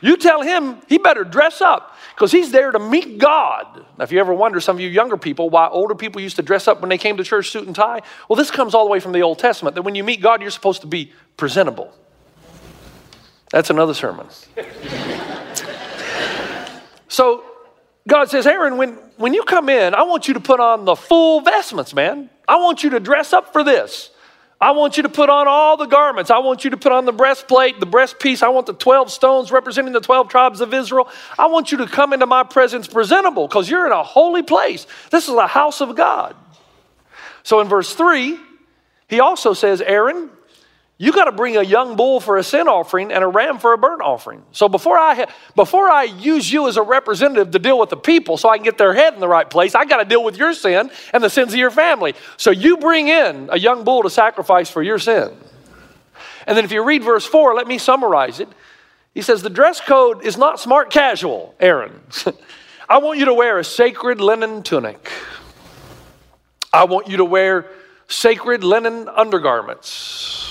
You 0.00 0.16
tell 0.16 0.42
him 0.42 0.80
he 0.88 0.98
better 0.98 1.24
dress 1.24 1.60
up 1.60 1.96
because 2.14 2.32
he's 2.32 2.52
there 2.52 2.70
to 2.70 2.78
meet 2.78 3.18
God. 3.18 3.84
Now, 3.98 4.04
if 4.04 4.12
you 4.12 4.20
ever 4.20 4.32
wonder, 4.32 4.60
some 4.60 4.76
of 4.76 4.80
you 4.80 4.88
younger 4.88 5.16
people, 5.16 5.50
why 5.50 5.68
older 5.68 5.94
people 5.94 6.20
used 6.20 6.36
to 6.36 6.42
dress 6.42 6.68
up 6.68 6.80
when 6.80 6.88
they 6.88 6.98
came 6.98 7.16
to 7.18 7.24
church, 7.24 7.50
suit 7.50 7.66
and 7.66 7.76
tie, 7.76 8.00
well, 8.28 8.36
this 8.36 8.50
comes 8.50 8.74
all 8.74 8.84
the 8.84 8.90
way 8.90 9.00
from 9.00 9.12
the 9.12 9.20
Old 9.20 9.38
Testament 9.38 9.74
that 9.74 9.82
when 9.82 9.94
you 9.94 10.04
meet 10.04 10.22
God, 10.22 10.40
you're 10.40 10.50
supposed 10.50 10.80
to 10.80 10.86
be 10.86 11.12
presentable. 11.36 11.92
That's 13.50 13.68
another 13.68 13.94
sermon. 13.94 14.28
so, 17.08 17.44
God 18.08 18.30
says, 18.30 18.46
Aaron, 18.46 18.76
when, 18.76 18.92
when 19.16 19.34
you 19.34 19.42
come 19.42 19.68
in, 19.68 19.94
I 19.94 20.04
want 20.04 20.28
you 20.28 20.34
to 20.34 20.40
put 20.40 20.60
on 20.60 20.84
the 20.84 20.96
full 20.96 21.40
vestments, 21.40 21.94
man. 21.94 22.30
I 22.48 22.56
want 22.56 22.82
you 22.82 22.90
to 22.90 23.00
dress 23.00 23.32
up 23.32 23.52
for 23.52 23.62
this. 23.62 24.09
I 24.60 24.72
want 24.72 24.98
you 24.98 25.04
to 25.04 25.08
put 25.08 25.30
on 25.30 25.48
all 25.48 25.78
the 25.78 25.86
garments. 25.86 26.30
I 26.30 26.38
want 26.38 26.64
you 26.64 26.70
to 26.70 26.76
put 26.76 26.92
on 26.92 27.06
the 27.06 27.12
breastplate, 27.12 27.80
the 27.80 27.86
breastpiece. 27.86 28.42
I 28.42 28.50
want 28.50 28.66
the 28.66 28.74
12 28.74 29.10
stones 29.10 29.50
representing 29.50 29.94
the 29.94 30.00
12 30.00 30.28
tribes 30.28 30.60
of 30.60 30.74
Israel. 30.74 31.08
I 31.38 31.46
want 31.46 31.72
you 31.72 31.78
to 31.78 31.86
come 31.86 32.12
into 32.12 32.26
my 32.26 32.42
presence 32.42 32.86
presentable 32.86 33.48
because 33.48 33.70
you're 33.70 33.86
in 33.86 33.92
a 33.92 34.02
holy 34.02 34.42
place. 34.42 34.86
This 35.10 35.28
is 35.28 35.34
a 35.34 35.46
house 35.46 35.80
of 35.80 35.96
God. 35.96 36.36
So 37.42 37.60
in 37.60 37.68
verse 37.68 37.94
3, 37.94 38.38
he 39.08 39.20
also 39.20 39.54
says, 39.54 39.80
Aaron, 39.80 40.28
you 41.02 41.12
got 41.12 41.24
to 41.24 41.32
bring 41.32 41.56
a 41.56 41.62
young 41.62 41.96
bull 41.96 42.20
for 42.20 42.36
a 42.36 42.44
sin 42.44 42.68
offering 42.68 43.10
and 43.10 43.24
a 43.24 43.26
ram 43.26 43.58
for 43.58 43.72
a 43.72 43.78
burnt 43.78 44.02
offering. 44.02 44.42
So 44.52 44.68
before 44.68 44.98
I 44.98 45.28
before 45.56 45.88
I 45.88 46.02
use 46.02 46.52
you 46.52 46.68
as 46.68 46.76
a 46.76 46.82
representative 46.82 47.52
to 47.52 47.58
deal 47.58 47.78
with 47.78 47.88
the 47.88 47.96
people 47.96 48.36
so 48.36 48.50
I 48.50 48.58
can 48.58 48.64
get 48.64 48.76
their 48.76 48.92
head 48.92 49.14
in 49.14 49.20
the 49.20 49.26
right 49.26 49.48
place, 49.48 49.74
I 49.74 49.86
got 49.86 49.96
to 49.96 50.04
deal 50.04 50.22
with 50.22 50.36
your 50.36 50.52
sin 50.52 50.90
and 51.14 51.24
the 51.24 51.30
sins 51.30 51.54
of 51.54 51.58
your 51.58 51.70
family. 51.70 52.14
So 52.36 52.50
you 52.50 52.76
bring 52.76 53.08
in 53.08 53.48
a 53.50 53.58
young 53.58 53.82
bull 53.82 54.02
to 54.02 54.10
sacrifice 54.10 54.68
for 54.68 54.82
your 54.82 54.98
sin. 54.98 55.34
And 56.46 56.54
then 56.54 56.66
if 56.66 56.70
you 56.70 56.84
read 56.84 57.02
verse 57.02 57.24
4, 57.24 57.54
let 57.54 57.66
me 57.66 57.78
summarize 57.78 58.38
it. 58.38 58.50
He 59.14 59.22
says 59.22 59.40
the 59.40 59.48
dress 59.48 59.80
code 59.80 60.22
is 60.22 60.36
not 60.36 60.60
smart 60.60 60.90
casual, 60.90 61.54
Aaron. 61.60 61.98
I 62.90 62.98
want 62.98 63.18
you 63.18 63.24
to 63.24 63.34
wear 63.34 63.58
a 63.58 63.64
sacred 63.64 64.20
linen 64.20 64.62
tunic. 64.62 65.10
I 66.74 66.84
want 66.84 67.08
you 67.08 67.16
to 67.16 67.24
wear 67.24 67.64
sacred 68.06 68.64
linen 68.64 69.08
undergarments. 69.08 70.49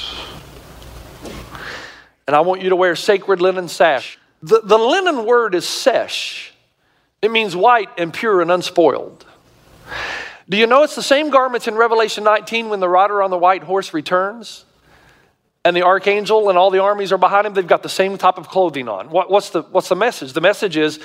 And 2.30 2.36
I 2.36 2.42
want 2.42 2.62
you 2.62 2.70
to 2.70 2.76
wear 2.76 2.96
sacred 2.96 3.42
linen 3.42 3.68
sash. 3.68 4.20
The, 4.44 4.62
the 4.64 4.78
linen 4.78 5.26
word 5.26 5.56
is 5.56 5.68
sesh, 5.68 6.54
it 7.24 7.32
means 7.32 7.56
white 7.56 7.90
and 7.98 8.14
pure 8.14 8.40
and 8.40 8.52
unspoiled. 8.52 9.26
Do 10.48 10.56
you 10.56 10.68
know 10.68 10.84
it's 10.84 10.96
the 10.96 11.02
same 11.02 11.32
garments 11.32 11.68
in 11.68 11.74
Revelation 11.74 12.24
19 12.24 12.70
when 12.70 12.82
the 12.82 12.88
rider 12.88 13.24
on 13.24 13.32
the 13.32 13.38
white 13.40 13.64
horse 13.64 13.96
returns? 13.96 14.64
And 15.66 15.76
the 15.76 15.82
archangel 15.82 16.50
and 16.50 16.58
all 16.60 16.70
the 16.70 16.84
armies 16.84 17.12
are 17.12 17.18
behind 17.18 17.48
him, 17.48 17.56
they've 17.56 17.66
got 17.66 17.82
the 17.82 17.90
same 17.90 18.16
type 18.20 18.38
of 18.38 18.48
clothing 18.48 18.88
on. 18.88 19.10
What, 19.10 19.32
what's, 19.32 19.50
the, 19.50 19.64
what's 19.64 19.90
the 19.90 19.96
message? 19.96 20.34
The 20.34 20.42
message 20.42 20.78
is 20.78 21.00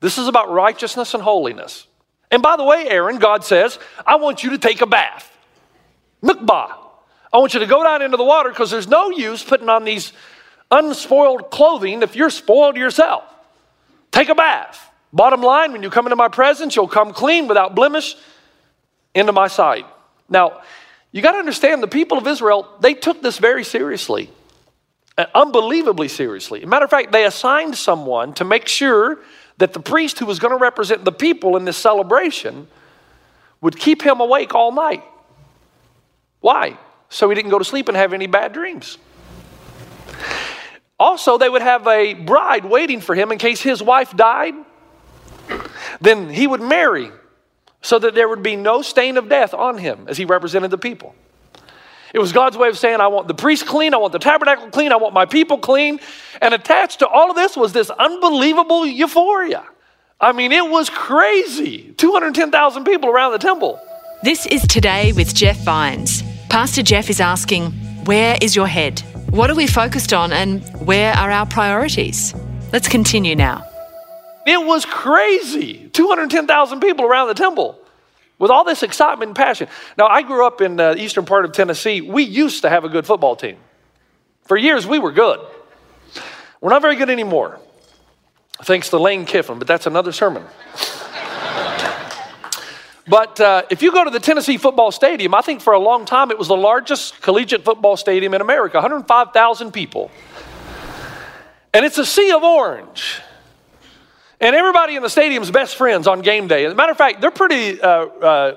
this 0.00 0.18
is 0.18 0.28
about 0.28 0.50
righteousness 0.50 1.14
and 1.14 1.22
holiness. 1.22 1.86
And 2.30 2.42
by 2.42 2.58
the 2.58 2.64
way, 2.64 2.86
Aaron, 2.90 3.20
God 3.20 3.42
says, 3.42 3.78
I 4.06 4.16
want 4.16 4.44
you 4.44 4.50
to 4.50 4.58
take 4.58 4.82
a 4.82 4.86
bath. 4.86 5.34
Mikvah. 6.22 6.85
I 7.32 7.38
want 7.38 7.54
you 7.54 7.60
to 7.60 7.66
go 7.66 7.82
down 7.82 8.02
into 8.02 8.16
the 8.16 8.24
water 8.24 8.50
because 8.50 8.70
there's 8.70 8.88
no 8.88 9.10
use 9.10 9.42
putting 9.42 9.68
on 9.68 9.84
these 9.84 10.12
unspoiled 10.70 11.50
clothing 11.50 12.02
if 12.02 12.16
you're 12.16 12.30
spoiled 12.30 12.76
yourself. 12.76 13.24
Take 14.10 14.28
a 14.28 14.34
bath. 14.34 14.90
Bottom 15.12 15.42
line, 15.42 15.72
when 15.72 15.82
you 15.82 15.90
come 15.90 16.06
into 16.06 16.16
my 16.16 16.28
presence, 16.28 16.76
you'll 16.76 16.88
come 16.88 17.12
clean 17.12 17.48
without 17.48 17.74
blemish 17.74 18.16
into 19.14 19.32
my 19.32 19.48
sight. 19.48 19.86
Now, 20.28 20.60
you 21.12 21.22
got 21.22 21.32
to 21.32 21.38
understand 21.38 21.82
the 21.82 21.88
people 21.88 22.18
of 22.18 22.26
Israel, 22.26 22.68
they 22.80 22.94
took 22.94 23.22
this 23.22 23.38
very 23.38 23.64
seriously, 23.64 24.30
uh, 25.16 25.26
unbelievably 25.34 26.08
seriously. 26.08 26.64
matter 26.66 26.84
of 26.84 26.90
fact, 26.90 27.12
they 27.12 27.24
assigned 27.24 27.76
someone 27.76 28.34
to 28.34 28.44
make 28.44 28.68
sure 28.68 29.18
that 29.58 29.72
the 29.72 29.80
priest 29.80 30.18
who 30.18 30.26
was 30.26 30.38
going 30.38 30.52
to 30.52 30.58
represent 30.58 31.04
the 31.04 31.12
people 31.12 31.56
in 31.56 31.64
this 31.64 31.76
celebration 31.76 32.68
would 33.60 33.78
keep 33.78 34.02
him 34.02 34.20
awake 34.20 34.54
all 34.54 34.72
night. 34.72 35.02
Why? 36.40 36.76
So 37.08 37.28
he 37.28 37.34
didn't 37.34 37.50
go 37.50 37.58
to 37.58 37.64
sleep 37.64 37.88
and 37.88 37.96
have 37.96 38.12
any 38.12 38.26
bad 38.26 38.52
dreams. 38.52 38.98
Also, 40.98 41.36
they 41.38 41.48
would 41.48 41.62
have 41.62 41.86
a 41.86 42.14
bride 42.14 42.64
waiting 42.64 43.00
for 43.00 43.14
him 43.14 43.30
in 43.30 43.38
case 43.38 43.60
his 43.60 43.82
wife 43.82 44.16
died. 44.16 44.54
Then 46.00 46.28
he 46.30 46.46
would 46.46 46.60
marry 46.62 47.10
so 47.82 47.98
that 47.98 48.14
there 48.14 48.28
would 48.28 48.42
be 48.42 48.56
no 48.56 48.82
stain 48.82 49.16
of 49.16 49.28
death 49.28 49.54
on 49.54 49.78
him 49.78 50.06
as 50.08 50.16
he 50.16 50.24
represented 50.24 50.70
the 50.70 50.78
people. 50.78 51.14
It 52.14 52.18
was 52.18 52.32
God's 52.32 52.56
way 52.56 52.68
of 52.68 52.78
saying, 52.78 53.00
I 53.00 53.08
want 53.08 53.28
the 53.28 53.34
priest 53.34 53.66
clean, 53.66 53.92
I 53.92 53.98
want 53.98 54.12
the 54.12 54.18
tabernacle 54.18 54.70
clean, 54.70 54.90
I 54.90 54.96
want 54.96 55.12
my 55.12 55.26
people 55.26 55.58
clean. 55.58 56.00
And 56.40 56.54
attached 56.54 57.00
to 57.00 57.06
all 57.06 57.30
of 57.30 57.36
this 57.36 57.56
was 57.56 57.72
this 57.72 57.90
unbelievable 57.90 58.86
euphoria. 58.86 59.64
I 60.18 60.32
mean, 60.32 60.50
it 60.50 60.68
was 60.68 60.88
crazy. 60.88 61.92
210,000 61.92 62.84
people 62.84 63.10
around 63.10 63.32
the 63.32 63.38
temple. 63.38 63.78
This 64.22 64.46
is 64.46 64.62
Today 64.62 65.12
with 65.12 65.34
Jeff 65.34 65.58
Vines. 65.58 66.22
Pastor 66.48 66.82
Jeff 66.82 67.10
is 67.10 67.20
asking, 67.20 67.72
Where 68.04 68.38
is 68.40 68.56
your 68.56 68.66
head? 68.66 69.00
What 69.30 69.50
are 69.50 69.54
we 69.54 69.66
focused 69.66 70.12
on 70.12 70.32
and 70.32 70.64
where 70.86 71.12
are 71.12 71.30
our 71.30 71.46
priorities? 71.46 72.34
Let's 72.72 72.88
continue 72.88 73.34
now. 73.34 73.64
It 74.46 74.64
was 74.64 74.84
crazy. 74.84 75.88
210,000 75.88 76.80
people 76.80 77.04
around 77.04 77.28
the 77.28 77.34
temple 77.34 77.78
with 78.38 78.50
all 78.50 78.64
this 78.64 78.82
excitement 78.82 79.30
and 79.30 79.36
passion. 79.36 79.68
Now, 79.98 80.06
I 80.06 80.22
grew 80.22 80.46
up 80.46 80.60
in 80.60 80.78
uh, 80.78 80.94
the 80.94 81.02
eastern 81.02 81.24
part 81.24 81.44
of 81.44 81.52
Tennessee. 81.52 82.00
We 82.00 82.22
used 82.22 82.62
to 82.62 82.70
have 82.70 82.84
a 82.84 82.88
good 82.88 83.06
football 83.06 83.34
team. 83.34 83.56
For 84.44 84.56
years, 84.56 84.86
we 84.86 84.98
were 84.98 85.12
good. 85.12 85.40
We're 86.60 86.70
not 86.70 86.82
very 86.82 86.96
good 86.96 87.10
anymore, 87.10 87.60
thanks 88.62 88.90
to 88.90 88.98
Lane 88.98 89.26
Kiffin, 89.26 89.58
but 89.58 89.66
that's 89.66 89.86
another 89.86 90.12
sermon. 90.12 90.44
But 93.08 93.40
uh, 93.40 93.62
if 93.70 93.82
you 93.82 93.92
go 93.92 94.04
to 94.04 94.10
the 94.10 94.18
Tennessee 94.18 94.56
football 94.56 94.90
stadium, 94.90 95.34
I 95.34 95.40
think 95.40 95.60
for 95.60 95.72
a 95.72 95.78
long 95.78 96.04
time 96.04 96.30
it 96.30 96.38
was 96.38 96.48
the 96.48 96.56
largest 96.56 97.20
collegiate 97.22 97.64
football 97.64 97.96
stadium 97.96 98.34
in 98.34 98.40
America 98.40 98.78
105,000 98.78 99.72
people. 99.72 100.10
And 101.72 101.84
it's 101.84 101.98
a 101.98 102.06
sea 102.06 102.32
of 102.32 102.42
orange. 102.42 103.20
And 104.40 104.56
everybody 104.56 104.96
in 104.96 105.02
the 105.02 105.10
stadium's 105.10 105.50
best 105.50 105.76
friends 105.76 106.06
on 106.06 106.20
game 106.20 106.48
day. 106.48 106.64
As 106.64 106.72
a 106.72 106.74
matter 106.74 106.92
of 106.92 106.98
fact, 106.98 107.20
they're 107.20 107.30
pretty, 107.30 107.80
uh, 107.80 107.88
uh, 107.88 108.56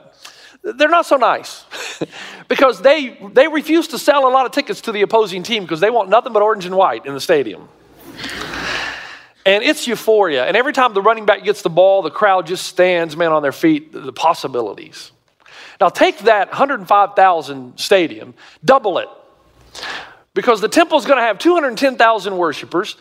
they're 0.63 0.89
not 0.89 1.05
so 1.05 1.17
nice 1.17 1.65
because 2.47 2.81
they, 2.81 3.17
they 3.33 3.47
refuse 3.47 3.87
to 3.89 3.99
sell 3.99 4.27
a 4.27 4.31
lot 4.31 4.45
of 4.45 4.51
tickets 4.51 4.81
to 4.81 4.91
the 4.91 5.03
opposing 5.03 5.43
team 5.43 5.63
because 5.63 5.79
they 5.79 5.89
want 5.89 6.09
nothing 6.09 6.33
but 6.33 6.41
orange 6.41 6.65
and 6.65 6.75
white 6.75 7.05
in 7.05 7.13
the 7.13 7.21
stadium. 7.21 7.69
And 9.49 9.63
it's 9.63 9.87
euphoria. 9.87 10.45
And 10.45 10.55
every 10.55 10.73
time 10.73 10.93
the 10.93 11.01
running 11.01 11.25
back 11.25 11.43
gets 11.43 11.63
the 11.63 11.71
ball, 11.71 12.03
the 12.03 12.11
crowd 12.11 12.45
just 12.45 12.67
stands, 12.67 13.17
man, 13.17 13.31
on 13.31 13.41
their 13.41 13.51
feet, 13.51 13.91
the 13.91 14.13
possibilities. 14.13 15.11
Now 15.81 15.89
take 15.89 16.19
that 16.19 16.49
105,000 16.49 17.79
stadium, 17.79 18.35
double 18.63 18.99
it. 18.99 19.09
Because 20.35 20.61
the 20.61 20.69
temple's 20.69 21.07
going 21.07 21.17
to 21.17 21.23
have 21.23 21.39
210,000 21.39 22.37
worshipers, 22.37 22.95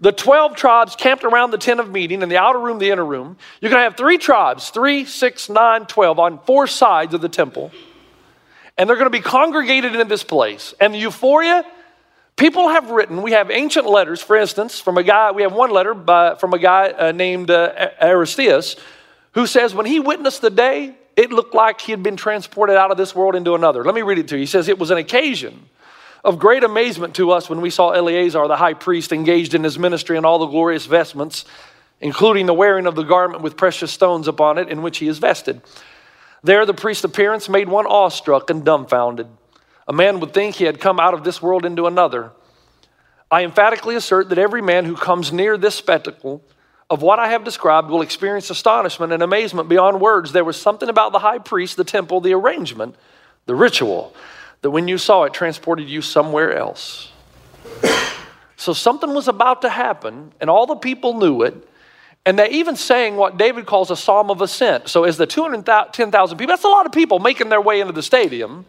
the 0.00 0.12
12 0.12 0.54
tribes 0.54 0.94
camped 0.94 1.24
around 1.24 1.50
the 1.50 1.58
tent 1.58 1.80
of 1.80 1.90
meeting 1.90 2.22
in 2.22 2.28
the 2.28 2.36
outer 2.36 2.60
room, 2.60 2.78
the 2.78 2.90
inner 2.90 3.04
room. 3.04 3.36
You're 3.60 3.70
going 3.70 3.80
to 3.80 3.84
have 3.84 3.96
three 3.96 4.16
tribes, 4.16 4.70
three, 4.70 5.04
six, 5.04 5.48
nine, 5.48 5.86
12, 5.86 6.20
on 6.20 6.38
four 6.44 6.68
sides 6.68 7.14
of 7.14 7.20
the 7.20 7.28
temple. 7.28 7.72
And 8.78 8.88
they're 8.88 8.96
going 8.96 9.06
to 9.06 9.10
be 9.10 9.18
congregated 9.18 9.96
in 9.96 10.06
this 10.06 10.22
place. 10.22 10.72
And 10.78 10.94
the 10.94 10.98
euphoria, 10.98 11.64
people 12.40 12.70
have 12.70 12.90
written, 12.90 13.20
we 13.20 13.32
have 13.32 13.50
ancient 13.50 13.86
letters, 13.86 14.22
for 14.22 14.34
instance, 14.34 14.80
from 14.80 14.96
a 14.96 15.02
guy, 15.02 15.30
we 15.30 15.42
have 15.42 15.52
one 15.52 15.70
letter 15.70 15.92
by, 15.92 16.34
from 16.36 16.54
a 16.54 16.58
guy 16.58 16.88
uh, 16.88 17.12
named 17.12 17.50
uh, 17.50 17.90
Aristeas, 18.00 18.78
who 19.32 19.46
says 19.46 19.74
when 19.74 19.84
he 19.84 20.00
witnessed 20.00 20.40
the 20.40 20.48
day, 20.48 20.94
it 21.16 21.30
looked 21.30 21.54
like 21.54 21.82
he 21.82 21.92
had 21.92 22.02
been 22.02 22.16
transported 22.16 22.76
out 22.76 22.90
of 22.90 22.96
this 22.96 23.14
world 23.14 23.36
into 23.36 23.54
another. 23.54 23.84
Let 23.84 23.94
me 23.94 24.00
read 24.00 24.18
it 24.18 24.28
to 24.28 24.36
you. 24.36 24.40
He 24.40 24.46
says, 24.46 24.68
It 24.68 24.78
was 24.78 24.90
an 24.90 24.96
occasion 24.96 25.68
of 26.24 26.38
great 26.38 26.64
amazement 26.64 27.14
to 27.16 27.30
us 27.30 27.50
when 27.50 27.60
we 27.60 27.68
saw 27.68 27.90
Eleazar, 27.90 28.48
the 28.48 28.56
high 28.56 28.74
priest, 28.74 29.12
engaged 29.12 29.52
in 29.52 29.62
his 29.62 29.78
ministry 29.78 30.16
in 30.16 30.24
all 30.24 30.38
the 30.38 30.46
glorious 30.46 30.86
vestments, 30.86 31.44
including 32.00 32.46
the 32.46 32.54
wearing 32.54 32.86
of 32.86 32.94
the 32.94 33.02
garment 33.02 33.42
with 33.42 33.58
precious 33.58 33.92
stones 33.92 34.28
upon 34.28 34.56
it, 34.56 34.70
in 34.70 34.80
which 34.80 34.96
he 34.96 35.08
is 35.08 35.18
vested. 35.18 35.60
There, 36.42 36.64
the 36.64 36.72
priest's 36.72 37.04
appearance 37.04 37.50
made 37.50 37.68
one 37.68 37.86
awestruck 37.86 38.48
and 38.48 38.64
dumbfounded. 38.64 39.26
A 39.90 39.92
man 39.92 40.20
would 40.20 40.32
think 40.32 40.54
he 40.54 40.66
had 40.66 40.78
come 40.78 41.00
out 41.00 41.14
of 41.14 41.24
this 41.24 41.42
world 41.42 41.66
into 41.66 41.88
another. 41.88 42.30
I 43.28 43.42
emphatically 43.42 43.96
assert 43.96 44.28
that 44.28 44.38
every 44.38 44.62
man 44.62 44.84
who 44.84 44.94
comes 44.94 45.32
near 45.32 45.58
this 45.58 45.74
spectacle 45.74 46.44
of 46.88 47.02
what 47.02 47.18
I 47.18 47.30
have 47.30 47.42
described 47.42 47.90
will 47.90 48.00
experience 48.00 48.50
astonishment 48.50 49.12
and 49.12 49.20
amazement 49.20 49.68
beyond 49.68 50.00
words. 50.00 50.30
There 50.30 50.44
was 50.44 50.56
something 50.56 50.88
about 50.88 51.10
the 51.10 51.18
high 51.18 51.38
priest, 51.38 51.76
the 51.76 51.82
temple, 51.82 52.20
the 52.20 52.34
arrangement, 52.34 52.94
the 53.46 53.56
ritual 53.56 54.14
that 54.62 54.70
when 54.70 54.86
you 54.86 54.96
saw 54.96 55.24
it, 55.24 55.32
transported 55.32 55.88
you 55.88 56.02
somewhere 56.02 56.56
else. 56.56 57.10
so 58.56 58.72
something 58.72 59.12
was 59.12 59.26
about 59.26 59.62
to 59.62 59.68
happen, 59.68 60.32
and 60.40 60.48
all 60.48 60.66
the 60.66 60.76
people 60.76 61.18
knew 61.18 61.42
it. 61.42 61.68
And 62.24 62.38
they 62.38 62.48
even 62.50 62.76
sang 62.76 63.16
what 63.16 63.38
David 63.38 63.66
calls 63.66 63.90
a 63.90 63.96
psalm 63.96 64.30
of 64.30 64.40
ascent. 64.40 64.86
So, 64.86 65.02
as 65.02 65.16
the 65.16 65.26
210,000 65.26 66.38
people, 66.38 66.52
that's 66.52 66.62
a 66.62 66.68
lot 66.68 66.86
of 66.86 66.92
people 66.92 67.18
making 67.18 67.48
their 67.48 67.60
way 67.60 67.80
into 67.80 67.92
the 67.92 68.04
stadium. 68.04 68.66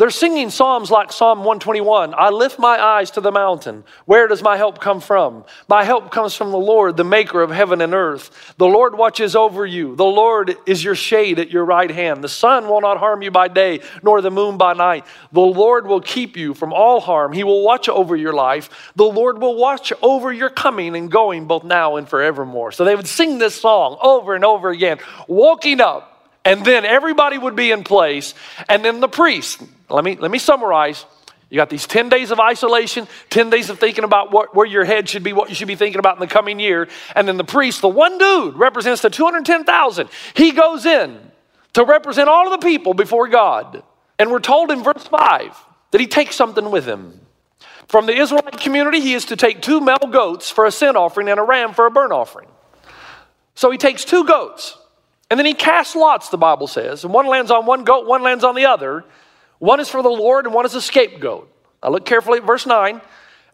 They're 0.00 0.08
singing 0.08 0.48
psalms 0.48 0.90
like 0.90 1.12
Psalm 1.12 1.40
121 1.40 2.14
I 2.16 2.30
lift 2.30 2.58
my 2.58 2.82
eyes 2.82 3.10
to 3.10 3.20
the 3.20 3.30
mountain. 3.30 3.84
Where 4.06 4.28
does 4.28 4.42
my 4.42 4.56
help 4.56 4.80
come 4.80 5.02
from? 5.02 5.44
My 5.68 5.84
help 5.84 6.10
comes 6.10 6.34
from 6.34 6.52
the 6.52 6.56
Lord, 6.56 6.96
the 6.96 7.04
maker 7.04 7.42
of 7.42 7.50
heaven 7.50 7.82
and 7.82 7.92
earth. 7.92 8.54
The 8.56 8.66
Lord 8.66 8.96
watches 8.96 9.36
over 9.36 9.66
you. 9.66 9.94
The 9.96 10.06
Lord 10.06 10.56
is 10.64 10.82
your 10.82 10.94
shade 10.94 11.38
at 11.38 11.50
your 11.50 11.66
right 11.66 11.90
hand. 11.90 12.24
The 12.24 12.30
sun 12.30 12.66
will 12.66 12.80
not 12.80 12.96
harm 12.96 13.20
you 13.20 13.30
by 13.30 13.48
day, 13.48 13.80
nor 14.02 14.22
the 14.22 14.30
moon 14.30 14.56
by 14.56 14.72
night. 14.72 15.04
The 15.32 15.40
Lord 15.42 15.86
will 15.86 16.00
keep 16.00 16.34
you 16.34 16.54
from 16.54 16.72
all 16.72 17.00
harm. 17.00 17.34
He 17.34 17.44
will 17.44 17.62
watch 17.62 17.90
over 17.90 18.16
your 18.16 18.32
life. 18.32 18.90
The 18.96 19.04
Lord 19.04 19.38
will 19.38 19.56
watch 19.56 19.92
over 20.00 20.32
your 20.32 20.48
coming 20.48 20.96
and 20.96 21.10
going 21.10 21.46
both 21.46 21.64
now 21.64 21.96
and 21.96 22.08
forevermore. 22.08 22.72
So 22.72 22.86
they 22.86 22.96
would 22.96 23.06
sing 23.06 23.36
this 23.36 23.60
song 23.60 23.98
over 24.00 24.34
and 24.34 24.46
over 24.46 24.70
again, 24.70 24.98
walking 25.28 25.78
up 25.82 26.06
and 26.42 26.64
then 26.64 26.86
everybody 26.86 27.36
would 27.36 27.54
be 27.54 27.70
in 27.70 27.84
place, 27.84 28.34
and 28.66 28.82
then 28.82 29.00
the 29.00 29.08
priest. 29.08 29.62
Let 29.90 30.04
me, 30.04 30.16
let 30.16 30.30
me 30.30 30.38
summarize. 30.38 31.04
You 31.50 31.56
got 31.56 31.68
these 31.68 31.86
10 31.86 32.08
days 32.08 32.30
of 32.30 32.38
isolation, 32.38 33.08
10 33.30 33.50
days 33.50 33.70
of 33.70 33.80
thinking 33.80 34.04
about 34.04 34.30
what, 34.30 34.54
where 34.54 34.66
your 34.66 34.84
head 34.84 35.08
should 35.08 35.24
be, 35.24 35.32
what 35.32 35.48
you 35.48 35.56
should 35.56 35.68
be 35.68 35.74
thinking 35.74 35.98
about 35.98 36.14
in 36.14 36.20
the 36.20 36.28
coming 36.28 36.60
year. 36.60 36.88
And 37.16 37.26
then 37.26 37.36
the 37.36 37.44
priest, 37.44 37.80
the 37.80 37.88
one 37.88 38.18
dude, 38.18 38.54
represents 38.54 39.02
the 39.02 39.10
210,000. 39.10 40.08
He 40.34 40.52
goes 40.52 40.86
in 40.86 41.18
to 41.72 41.84
represent 41.84 42.28
all 42.28 42.52
of 42.52 42.60
the 42.60 42.66
people 42.66 42.94
before 42.94 43.26
God. 43.26 43.82
And 44.18 44.30
we're 44.30 44.38
told 44.38 44.70
in 44.70 44.82
verse 44.82 45.06
5 45.06 45.56
that 45.90 46.00
he 46.00 46.06
takes 46.06 46.36
something 46.36 46.70
with 46.70 46.86
him. 46.86 47.20
From 47.88 48.06
the 48.06 48.16
Israelite 48.16 48.60
community, 48.60 49.00
he 49.00 49.14
is 49.14 49.24
to 49.26 49.36
take 49.36 49.60
two 49.60 49.80
male 49.80 49.98
goats 49.98 50.50
for 50.50 50.66
a 50.66 50.70
sin 50.70 50.94
offering 50.94 51.28
and 51.28 51.40
a 51.40 51.42
ram 51.42 51.74
for 51.74 51.86
a 51.86 51.90
burnt 51.90 52.12
offering. 52.12 52.46
So 53.56 53.72
he 53.72 53.78
takes 53.78 54.04
two 54.04 54.24
goats. 54.24 54.78
And 55.28 55.38
then 55.38 55.46
he 55.46 55.54
casts 55.54 55.96
lots, 55.96 56.28
the 56.28 56.38
Bible 56.38 56.68
says. 56.68 57.02
And 57.02 57.12
one 57.12 57.26
lands 57.26 57.50
on 57.50 57.66
one 57.66 57.82
goat, 57.82 58.06
one 58.06 58.22
lands 58.22 58.44
on 58.44 58.54
the 58.54 58.66
other. 58.66 59.04
One 59.60 59.78
is 59.78 59.88
for 59.88 60.02
the 60.02 60.10
Lord, 60.10 60.46
and 60.46 60.54
one 60.54 60.66
is 60.66 60.74
a 60.74 60.82
scapegoat. 60.82 61.48
Now 61.82 61.90
look 61.90 62.04
carefully 62.04 62.38
at 62.38 62.44
verse 62.44 62.66
9. 62.66 63.00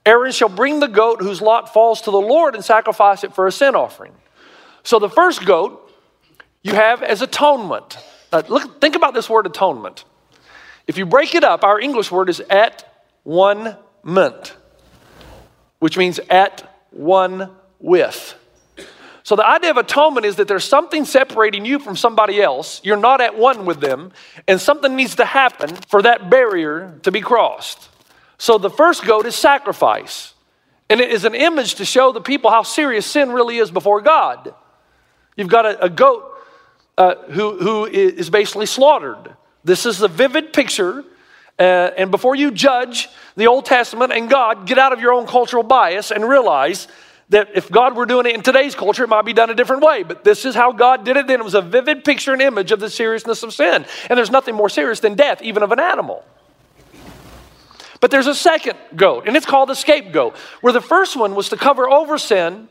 Aaron 0.07 0.33
shall 0.33 0.49
bring 0.49 0.81
the 0.81 0.89
goat 0.89 1.21
whose 1.21 1.43
lot 1.43 1.75
falls 1.75 2.01
to 2.03 2.11
the 2.11 2.21
Lord 2.21 2.55
and 2.55 2.65
sacrifice 2.65 3.25
it 3.25 3.35
for 3.35 3.47
a 3.47 3.53
sin 3.53 3.75
offering. 3.75 4.13
So 4.85 5.01
the 5.01 5.11
first 5.11 5.45
goat 5.45 5.83
you 6.63 6.75
have 6.75 7.03
as 7.03 7.23
atonement. 7.23 7.99
Now 8.33 8.43
look, 8.49 8.81
think 8.81 8.95
about 8.95 9.15
this 9.15 9.29
word 9.29 9.47
atonement. 9.47 10.05
If 10.87 10.97
you 10.97 11.07
break 11.07 11.35
it 11.35 11.43
up, 11.43 11.65
our 11.65 11.81
English 11.81 12.13
word 12.13 12.29
is 12.29 12.41
at 12.41 12.85
one 13.25 13.77
ment, 14.05 14.55
which 15.81 15.99
means 15.99 16.21
at 16.31 16.73
one 16.91 17.51
with. 17.81 18.37
So 19.26 19.35
the 19.35 19.45
idea 19.45 19.73
of 19.73 19.76
atonement 19.76 20.25
is 20.25 20.37
that 20.37 20.47
there's 20.47 20.62
something 20.62 21.04
separating 21.04 21.64
you 21.64 21.80
from 21.80 21.97
somebody 21.97 22.40
else. 22.40 22.80
You're 22.85 22.97
not 22.97 23.21
at 23.21 23.37
one 23.37 23.66
with 23.66 23.80
them, 23.80 24.12
and 24.47 24.61
something 24.61 24.95
needs 24.95 25.16
to 25.16 25.25
happen 25.25 25.75
for 25.88 26.00
that 26.02 26.30
barrier 26.30 26.97
to 27.02 27.11
be 27.11 27.21
crossed. 27.21 27.88
So 28.38 28.56
the 28.56 28.71
first 28.71 29.04
goat 29.04 29.26
is 29.26 29.35
sacrifice. 29.35 30.33
And 30.88 31.00
it 31.00 31.11
is 31.11 31.25
an 31.25 31.35
image 31.35 31.75
to 31.75 31.85
show 31.85 32.12
the 32.12 32.21
people 32.21 32.52
how 32.52 32.62
serious 32.62 33.04
sin 33.04 33.33
really 33.33 33.56
is 33.56 33.73
before 33.73 34.00
God. 34.00 34.54
You've 35.37 35.49
got 35.49 35.66
a, 35.66 35.87
a 35.87 35.90
goat 35.90 36.33
uh, 36.97 37.16
who, 37.33 37.59
who 37.59 37.85
is 37.87 38.30
basically 38.30 38.66
slaughtered. 38.66 39.35
This 39.64 39.87
is 39.87 40.02
a 40.02 40.09
vivid 40.09 40.52
picture. 40.52 41.04
Uh, 41.59 41.90
and 41.99 42.12
before 42.12 42.37
you 42.37 42.52
judge 42.52 43.09
the 43.35 43.49
Old 43.49 43.64
Testament 43.64 44.12
and 44.12 44.30
God, 44.30 44.68
get 44.68 44.78
out 44.78 44.92
of 44.92 45.00
your 45.00 45.12
own 45.12 45.26
cultural 45.26 45.64
bias 45.64 46.12
and 46.12 46.28
realize 46.28 46.87
that 47.30 47.50
if 47.54 47.71
God 47.71 47.97
were 47.97 48.06
doing 48.06 48.26
it 48.26 48.35
in 48.35 48.42
today's 48.42 48.75
culture, 48.75 49.04
it 49.04 49.09
might 49.09 49.25
be 49.25 49.33
done 49.33 49.50
a 49.50 49.54
different 49.54 49.83
way. 49.83 50.04
But 50.04 50.23
this 50.23 50.45
is 50.45 50.54
how 50.54 50.73
God 50.73 51.04
did 51.04 51.16
it 51.16 51.26
then. 51.26 51.40
It 51.40 51.45
was 51.45 51.54
a 51.54 51.62
vivid 51.62 52.04
picture 52.04 52.33
and 52.33 52.40
image 52.40 52.71
of 52.71 52.78
the 52.78 52.88
seriousness 52.88 53.42
of 53.42 53.52
sin. 53.52 53.85
And 54.09 54.16
there's 54.16 54.30
nothing 54.30 54.54
more 54.54 54.68
serious 54.68 55.00
than 55.00 55.14
death, 55.14 55.42
even 55.42 55.62
of 55.62 55.73
an 55.73 55.80
animal. 55.80 56.25
But 58.00 58.11
there's 58.11 58.26
a 58.26 58.35
second 58.35 58.78
goat, 58.95 59.26
and 59.26 59.37
it's 59.37 59.47
called 59.47 59.68
the 59.68 59.75
scapegoat, 59.75 60.37
where 60.61 60.73
the 60.73 60.80
first 60.80 61.16
one 61.16 61.35
was 61.35 61.49
to 61.49 61.56
cover 61.56 61.88
over 61.88 62.18
sin. 62.18 62.68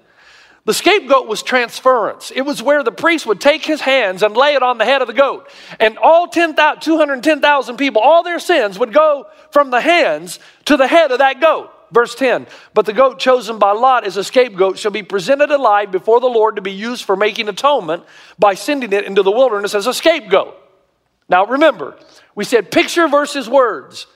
The 0.64 0.74
scapegoat 0.74 1.28
was 1.28 1.44
transference. 1.44 2.32
It 2.34 2.42
was 2.42 2.62
where 2.64 2.84
the 2.84 2.92
priest 2.92 3.26
would 3.26 3.42
take 3.42 3.66
his 3.66 3.82
hands 3.82 4.24
and 4.24 4.38
lay 4.38 4.56
it 4.56 4.64
on 4.64 4.78
the 4.78 4.86
head 4.86 5.02
of 5.02 5.08
the 5.08 5.14
goat. 5.14 5.50
And 5.80 5.98
all 5.98 6.28
10, 6.28 6.56
210,000 6.56 7.78
people, 7.78 8.02
all 8.02 8.24
their 8.24 8.40
sins 8.40 8.80
would 8.80 8.94
go 8.94 9.28
from 9.52 9.70
the 9.70 9.82
hands 9.82 10.40
to 10.66 10.78
the 10.78 10.88
head 10.88 11.12
of 11.12 11.20
that 11.20 11.42
goat. 11.42 11.72
Verse 11.92 12.16
10 12.16 12.48
But 12.74 12.86
the 12.86 12.94
goat 12.94 13.20
chosen 13.20 13.60
by 13.60 13.72
Lot 13.72 14.06
as 14.06 14.18
a 14.18 14.24
scapegoat 14.24 14.78
shall 14.78 14.92
be 14.92 15.04
presented 15.04 15.52
alive 15.52 15.92
before 15.92 16.20
the 16.20 16.28
Lord 16.28 16.56
to 16.56 16.62
be 16.62 16.72
used 16.72 17.06
for 17.06 17.16
making 17.16 17.50
atonement 17.50 18.04
by 18.40 18.54
sending 18.54 18.94
it 18.94 19.06
into 19.06 19.24
the 19.24 19.32
wilderness 19.32 19.76
as 19.76 19.88
a 19.88 19.94
scapegoat. 19.94 20.56
Now 21.30 21.46
remember, 21.46 21.98
we 22.36 22.44
said 22.44 22.72
picture 22.72 23.08
versus 23.08 23.50
words. 23.50 24.08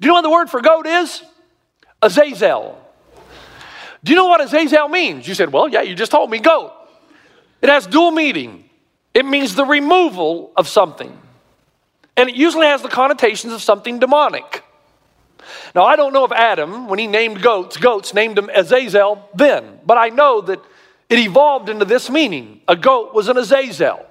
Do 0.00 0.06
you 0.06 0.08
know 0.08 0.14
what 0.14 0.22
the 0.22 0.30
word 0.30 0.50
for 0.50 0.60
goat 0.60 0.86
is? 0.86 1.22
Azazel. 2.02 2.78
Do 4.04 4.12
you 4.12 4.16
know 4.16 4.26
what 4.26 4.40
Azazel 4.40 4.88
means? 4.88 5.26
You 5.26 5.34
said, 5.34 5.52
Well, 5.52 5.68
yeah, 5.68 5.82
you 5.82 5.94
just 5.94 6.12
told 6.12 6.30
me 6.30 6.38
goat. 6.38 6.72
It 7.60 7.68
has 7.68 7.86
dual 7.86 8.12
meaning. 8.12 8.68
It 9.14 9.26
means 9.26 9.54
the 9.54 9.64
removal 9.64 10.52
of 10.56 10.68
something. 10.68 11.16
And 12.16 12.28
it 12.28 12.36
usually 12.36 12.66
has 12.66 12.82
the 12.82 12.88
connotations 12.88 13.52
of 13.52 13.62
something 13.62 13.98
demonic. 13.98 14.62
Now, 15.74 15.84
I 15.84 15.96
don't 15.96 16.12
know 16.12 16.24
if 16.24 16.32
Adam, 16.32 16.88
when 16.88 16.98
he 16.98 17.06
named 17.06 17.42
goats, 17.42 17.76
goats 17.76 18.14
named 18.14 18.36
them 18.36 18.50
Azazel 18.54 19.28
then, 19.34 19.80
but 19.84 19.98
I 19.98 20.08
know 20.08 20.40
that 20.42 20.60
it 21.08 21.18
evolved 21.18 21.68
into 21.68 21.84
this 21.84 22.10
meaning. 22.10 22.60
A 22.68 22.76
goat 22.76 23.14
was 23.14 23.28
an 23.28 23.36
Azazel, 23.36 24.04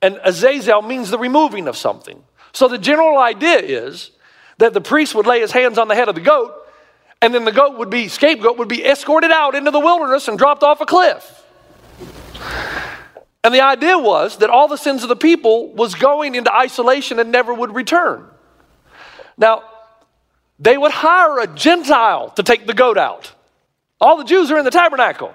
and 0.00 0.20
Azazel 0.24 0.82
means 0.82 1.10
the 1.10 1.18
removing 1.18 1.68
of 1.68 1.76
something. 1.76 2.22
So 2.52 2.68
the 2.68 2.78
general 2.78 3.18
idea 3.18 3.58
is 3.58 4.10
that 4.58 4.72
the 4.72 4.80
priest 4.80 5.14
would 5.14 5.26
lay 5.26 5.40
his 5.40 5.52
hands 5.52 5.78
on 5.78 5.88
the 5.88 5.94
head 5.94 6.08
of 6.08 6.14
the 6.14 6.20
goat, 6.20 6.54
and 7.20 7.34
then 7.34 7.44
the 7.44 7.52
goat 7.52 7.78
would 7.78 7.90
be, 7.90 8.08
scapegoat 8.08 8.58
would 8.58 8.68
be 8.68 8.84
escorted 8.84 9.30
out 9.30 9.54
into 9.54 9.70
the 9.70 9.80
wilderness 9.80 10.28
and 10.28 10.38
dropped 10.38 10.62
off 10.62 10.80
a 10.80 10.86
cliff. 10.86 11.42
And 13.42 13.54
the 13.54 13.60
idea 13.60 13.98
was 13.98 14.38
that 14.38 14.48
all 14.48 14.68
the 14.68 14.78
sins 14.78 15.02
of 15.02 15.10
the 15.10 15.16
people 15.16 15.72
was 15.74 15.94
going 15.94 16.34
into 16.34 16.52
isolation 16.52 17.18
and 17.18 17.30
never 17.30 17.52
would 17.52 17.74
return. 17.74 18.26
Now, 19.36 19.62
they 20.58 20.76
would 20.78 20.92
hire 20.92 21.40
a 21.40 21.46
Gentile 21.46 22.30
to 22.30 22.42
take 22.42 22.66
the 22.66 22.74
goat 22.74 22.98
out. 22.98 23.32
All 24.00 24.16
the 24.16 24.24
Jews 24.24 24.50
are 24.50 24.58
in 24.58 24.64
the 24.64 24.70
tabernacle. 24.70 25.34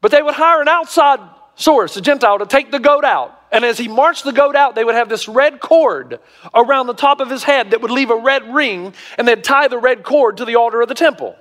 But 0.00 0.10
they 0.10 0.22
would 0.22 0.34
hire 0.34 0.62
an 0.62 0.68
outside 0.68 1.20
source, 1.56 1.96
a 1.96 2.00
Gentile, 2.00 2.38
to 2.38 2.46
take 2.46 2.70
the 2.70 2.78
goat 2.78 3.04
out. 3.04 3.34
And 3.50 3.64
as 3.64 3.78
he 3.78 3.88
marched 3.88 4.24
the 4.24 4.32
goat 4.32 4.54
out, 4.54 4.74
they 4.74 4.84
would 4.84 4.94
have 4.94 5.08
this 5.08 5.26
red 5.26 5.58
cord 5.60 6.20
around 6.54 6.86
the 6.86 6.94
top 6.94 7.20
of 7.20 7.30
his 7.30 7.42
head 7.42 7.70
that 7.70 7.80
would 7.80 7.90
leave 7.90 8.10
a 8.10 8.16
red 8.16 8.54
ring, 8.54 8.94
and 9.16 9.26
they'd 9.26 9.42
tie 9.42 9.68
the 9.68 9.78
red 9.78 10.04
cord 10.04 10.36
to 10.36 10.44
the 10.44 10.56
altar 10.56 10.80
of 10.80 10.88
the 10.88 10.94
temple. 10.94 11.34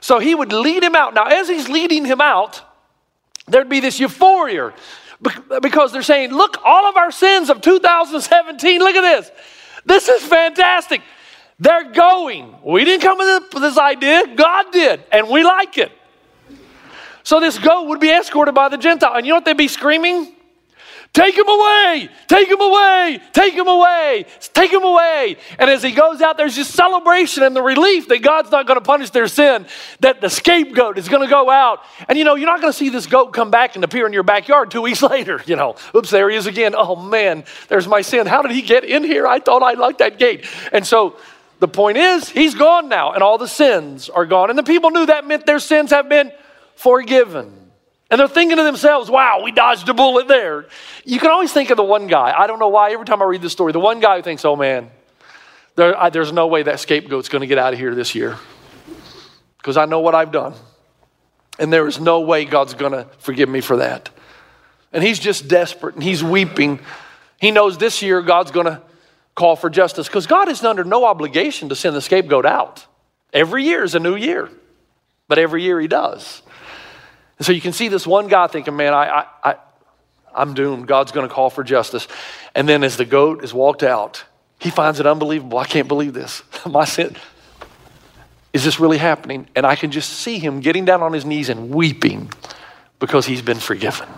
So 0.00 0.18
he 0.18 0.34
would 0.34 0.52
lead 0.52 0.82
him 0.82 0.94
out. 0.94 1.12
Now, 1.12 1.24
as 1.24 1.48
he's 1.48 1.68
leading 1.68 2.04
him 2.04 2.20
out, 2.20 2.62
there'd 3.46 3.68
be 3.68 3.80
this 3.80 4.00
euphoria 4.00 4.72
because 5.60 5.92
they're 5.92 6.02
saying, 6.02 6.30
Look, 6.30 6.56
all 6.64 6.86
of 6.86 6.96
our 6.96 7.10
sins 7.10 7.50
of 7.50 7.60
2017, 7.60 8.78
look 8.78 8.94
at 8.94 9.02
this. 9.02 9.30
This 9.84 10.08
is 10.08 10.22
fantastic. 10.22 11.02
They're 11.58 11.92
going. 11.92 12.54
We 12.64 12.84
didn't 12.84 13.02
come 13.02 13.18
with 13.18 13.50
this 13.50 13.78
idea, 13.78 14.34
God 14.34 14.72
did, 14.72 15.04
and 15.12 15.28
we 15.28 15.44
like 15.44 15.76
it. 15.78 15.92
So 17.22 17.38
this 17.38 17.58
goat 17.58 17.88
would 17.88 18.00
be 18.00 18.10
escorted 18.10 18.54
by 18.54 18.68
the 18.68 18.78
Gentile. 18.78 19.14
And 19.14 19.26
you 19.26 19.32
know 19.32 19.36
what 19.36 19.44
they'd 19.44 19.56
be 19.56 19.68
screaming? 19.68 20.34
Take 21.12 21.36
him 21.36 21.48
away! 21.48 22.08
Take 22.28 22.48
him 22.48 22.60
away! 22.60 23.20
Take 23.32 23.54
him 23.54 23.66
away! 23.66 24.26
Take 24.54 24.72
him 24.72 24.84
away! 24.84 25.36
And 25.58 25.68
as 25.68 25.82
he 25.82 25.90
goes 25.90 26.20
out, 26.20 26.36
there's 26.36 26.54
just 26.54 26.72
celebration 26.72 27.42
and 27.42 27.54
the 27.54 27.62
relief 27.62 28.06
that 28.08 28.22
God's 28.22 28.52
not 28.52 28.68
going 28.68 28.78
to 28.78 28.84
punish 28.84 29.10
their 29.10 29.26
sin, 29.26 29.66
that 30.00 30.20
the 30.20 30.30
scapegoat 30.30 30.98
is 30.98 31.08
going 31.08 31.22
to 31.22 31.28
go 31.28 31.50
out. 31.50 31.80
And 32.08 32.16
you 32.16 32.22
know, 32.22 32.36
you're 32.36 32.46
not 32.46 32.60
going 32.60 32.72
to 32.72 32.78
see 32.78 32.90
this 32.90 33.08
goat 33.08 33.32
come 33.32 33.50
back 33.50 33.74
and 33.74 33.82
appear 33.82 34.06
in 34.06 34.12
your 34.12 34.22
backyard 34.22 34.70
two 34.70 34.82
weeks 34.82 35.02
later. 35.02 35.42
You 35.46 35.56
know, 35.56 35.74
oops, 35.96 36.10
there 36.10 36.30
he 36.30 36.36
is 36.36 36.46
again. 36.46 36.74
Oh 36.76 36.94
man, 36.94 37.42
there's 37.68 37.88
my 37.88 38.02
sin. 38.02 38.28
How 38.28 38.42
did 38.42 38.52
he 38.52 38.62
get 38.62 38.84
in 38.84 39.02
here? 39.02 39.26
I 39.26 39.40
thought 39.40 39.64
I 39.64 39.72
liked 39.72 39.98
that 39.98 40.16
gate. 40.16 40.46
And 40.72 40.86
so 40.86 41.16
the 41.58 41.68
point 41.68 41.98
is, 41.98 42.28
he's 42.28 42.54
gone 42.54 42.88
now, 42.88 43.12
and 43.12 43.22
all 43.22 43.36
the 43.36 43.48
sins 43.48 44.08
are 44.08 44.26
gone. 44.26 44.48
And 44.48 44.58
the 44.58 44.62
people 44.62 44.90
knew 44.90 45.06
that 45.06 45.26
meant 45.26 45.44
their 45.44 45.58
sins 45.58 45.90
have 45.90 46.08
been 46.08 46.30
forgiven. 46.76 47.59
And 48.10 48.18
they're 48.18 48.28
thinking 48.28 48.56
to 48.56 48.64
themselves, 48.64 49.08
wow, 49.08 49.40
we 49.44 49.52
dodged 49.52 49.88
a 49.88 49.94
bullet 49.94 50.26
there. 50.26 50.66
You 51.04 51.20
can 51.20 51.30
always 51.30 51.52
think 51.52 51.70
of 51.70 51.76
the 51.76 51.84
one 51.84 52.08
guy. 52.08 52.34
I 52.36 52.48
don't 52.48 52.58
know 52.58 52.68
why, 52.68 52.90
every 52.90 53.06
time 53.06 53.22
I 53.22 53.24
read 53.26 53.40
this 53.40 53.52
story, 53.52 53.72
the 53.72 53.80
one 53.80 54.00
guy 54.00 54.16
who 54.16 54.22
thinks, 54.22 54.44
oh 54.44 54.56
man, 54.56 54.90
there, 55.76 55.96
I, 55.96 56.10
there's 56.10 56.32
no 56.32 56.48
way 56.48 56.64
that 56.64 56.80
scapegoat's 56.80 57.28
going 57.28 57.40
to 57.40 57.46
get 57.46 57.58
out 57.58 57.72
of 57.72 57.78
here 57.78 57.94
this 57.94 58.14
year 58.14 58.36
because 59.58 59.76
I 59.76 59.84
know 59.84 60.00
what 60.00 60.14
I've 60.14 60.32
done. 60.32 60.54
And 61.58 61.72
there 61.72 61.86
is 61.86 62.00
no 62.00 62.22
way 62.22 62.44
God's 62.46 62.74
going 62.74 62.92
to 62.92 63.06
forgive 63.18 63.48
me 63.48 63.60
for 63.60 63.76
that. 63.76 64.10
And 64.92 65.04
he's 65.04 65.18
just 65.18 65.46
desperate 65.46 65.94
and 65.94 66.02
he's 66.02 66.24
weeping. 66.24 66.80
He 67.40 67.52
knows 67.52 67.78
this 67.78 68.02
year 68.02 68.22
God's 68.22 68.50
going 68.50 68.66
to 68.66 68.82
call 69.36 69.54
for 69.54 69.70
justice 69.70 70.08
because 70.08 70.26
God 70.26 70.48
is 70.48 70.64
under 70.64 70.82
no 70.82 71.04
obligation 71.04 71.68
to 71.68 71.76
send 71.76 71.94
the 71.94 72.00
scapegoat 72.00 72.44
out. 72.44 72.86
Every 73.32 73.64
year 73.64 73.84
is 73.84 73.94
a 73.94 74.00
new 74.00 74.16
year, 74.16 74.50
but 75.28 75.38
every 75.38 75.62
year 75.62 75.80
he 75.80 75.86
does. 75.86 76.42
And 77.40 77.46
so 77.46 77.52
you 77.52 77.62
can 77.62 77.72
see 77.72 77.88
this 77.88 78.06
one 78.06 78.28
guy 78.28 78.48
thinking, 78.48 78.76
man, 78.76 78.92
I, 78.92 79.08
I, 79.08 79.26
I, 79.42 79.54
I'm 80.34 80.52
doomed. 80.52 80.86
God's 80.86 81.10
going 81.10 81.26
to 81.26 81.34
call 81.34 81.48
for 81.48 81.64
justice. 81.64 82.06
And 82.54 82.68
then 82.68 82.84
as 82.84 82.98
the 82.98 83.06
goat 83.06 83.42
is 83.42 83.54
walked 83.54 83.82
out, 83.82 84.24
he 84.58 84.68
finds 84.68 85.00
it 85.00 85.06
unbelievable. 85.06 85.56
I 85.56 85.64
can't 85.64 85.88
believe 85.88 86.12
this. 86.12 86.42
My 86.66 86.84
sin. 86.84 87.16
Is 88.52 88.62
this 88.62 88.78
really 88.78 88.98
happening? 88.98 89.48
And 89.56 89.64
I 89.64 89.74
can 89.74 89.90
just 89.90 90.10
see 90.10 90.38
him 90.38 90.60
getting 90.60 90.84
down 90.84 91.02
on 91.02 91.14
his 91.14 91.24
knees 91.24 91.48
and 91.48 91.70
weeping 91.70 92.30
because 92.98 93.24
he's 93.24 93.40
been 93.40 93.58
forgiven. 93.58 94.10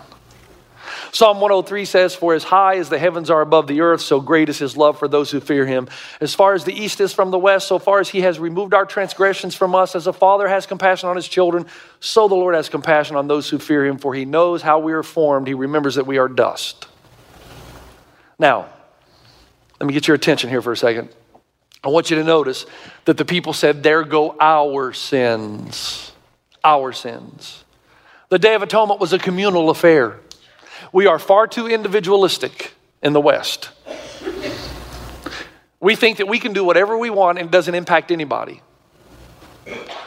Psalm 1.13 1.39
103 1.39 1.85
says, 1.85 2.15
For 2.15 2.33
as 2.33 2.43
high 2.43 2.77
as 2.77 2.89
the 2.89 2.97
heavens 2.97 3.29
are 3.29 3.41
above 3.41 3.67
the 3.67 3.81
earth, 3.81 4.01
so 4.01 4.19
great 4.19 4.49
is 4.49 4.57
his 4.57 4.75
love 4.75 4.97
for 4.97 5.07
those 5.07 5.29
who 5.29 5.39
fear 5.39 5.63
him. 5.63 5.87
As 6.19 6.33
far 6.33 6.55
as 6.55 6.63
the 6.63 6.73
east 6.73 6.99
is 6.99 7.13
from 7.13 7.29
the 7.29 7.37
west, 7.37 7.67
so 7.67 7.77
far 7.77 7.99
as 7.99 8.09
he 8.09 8.21
has 8.21 8.39
removed 8.39 8.73
our 8.73 8.83
transgressions 8.83 9.53
from 9.53 9.75
us, 9.75 9.95
as 9.95 10.07
a 10.07 10.13
father 10.13 10.47
has 10.47 10.65
compassion 10.65 11.09
on 11.09 11.15
his 11.15 11.27
children, 11.27 11.67
so 11.99 12.27
the 12.27 12.33
Lord 12.33 12.55
has 12.55 12.67
compassion 12.67 13.15
on 13.15 13.27
those 13.27 13.47
who 13.47 13.59
fear 13.59 13.85
him, 13.85 13.99
for 13.99 14.15
he 14.15 14.25
knows 14.25 14.63
how 14.63 14.79
we 14.79 14.91
are 14.91 15.03
formed. 15.03 15.45
He 15.45 15.53
remembers 15.53 15.95
that 15.95 16.07
we 16.07 16.17
are 16.17 16.27
dust. 16.27 16.87
Now, 18.39 18.69
let 19.79 19.85
me 19.85 19.93
get 19.93 20.07
your 20.07 20.15
attention 20.15 20.49
here 20.49 20.63
for 20.63 20.71
a 20.71 20.77
second. 20.77 21.09
I 21.83 21.89
want 21.89 22.09
you 22.09 22.15
to 22.15 22.23
notice 22.23 22.65
that 23.05 23.17
the 23.17 23.25
people 23.25 23.53
said, 23.53 23.83
There 23.83 24.03
go 24.03 24.35
our 24.39 24.93
sins. 24.93 26.11
Our 26.63 26.91
sins. 26.91 27.65
The 28.29 28.39
Day 28.39 28.55
of 28.55 28.63
Atonement 28.63 28.99
was 28.99 29.13
a 29.13 29.19
communal 29.19 29.69
affair. 29.69 30.19
We 30.93 31.07
are 31.07 31.19
far 31.19 31.47
too 31.47 31.67
individualistic 31.67 32.75
in 33.01 33.11
the 33.11 33.19
West. 33.19 33.71
We 35.79 35.95
think 35.95 36.19
that 36.19 36.27
we 36.29 36.39
can 36.39 36.53
do 36.53 36.63
whatever 36.63 36.97
we 36.97 37.09
want 37.09 37.39
and 37.39 37.49
it 37.49 37.51
doesn't 37.51 37.75
impact 37.75 38.11
anybody. 38.11 38.61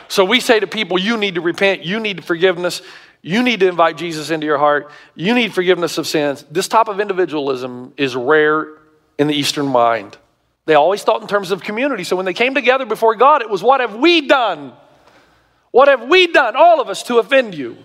So 0.08 0.24
we 0.24 0.40
say 0.40 0.60
to 0.60 0.66
people, 0.66 0.98
you 0.98 1.16
need 1.16 1.34
to 1.34 1.40
repent, 1.40 1.84
you 1.84 1.98
need 2.00 2.24
forgiveness, 2.24 2.80
you 3.20 3.42
need 3.42 3.60
to 3.60 3.68
invite 3.68 3.96
Jesus 3.96 4.30
into 4.30 4.46
your 4.46 4.58
heart, 4.58 4.90
you 5.14 5.34
need 5.34 5.52
forgiveness 5.52 5.98
of 5.98 6.06
sins. 6.06 6.44
This 6.50 6.68
type 6.68 6.88
of 6.88 7.00
individualism 7.00 7.92
is 7.96 8.14
rare 8.14 8.68
in 9.18 9.26
the 9.26 9.34
Eastern 9.34 9.66
mind. 9.66 10.16
They 10.66 10.74
always 10.74 11.02
thought 11.02 11.20
in 11.20 11.28
terms 11.28 11.50
of 11.50 11.62
community. 11.62 12.04
So 12.04 12.16
when 12.16 12.26
they 12.26 12.32
came 12.32 12.54
together 12.54 12.86
before 12.86 13.16
God, 13.16 13.42
it 13.42 13.50
was, 13.50 13.62
What 13.62 13.80
have 13.80 13.96
we 13.96 14.26
done? 14.26 14.72
What 15.72 15.88
have 15.88 16.08
we 16.08 16.28
done, 16.28 16.54
all 16.56 16.80
of 16.80 16.88
us, 16.88 17.02
to 17.04 17.18
offend 17.18 17.54
you? 17.54 17.76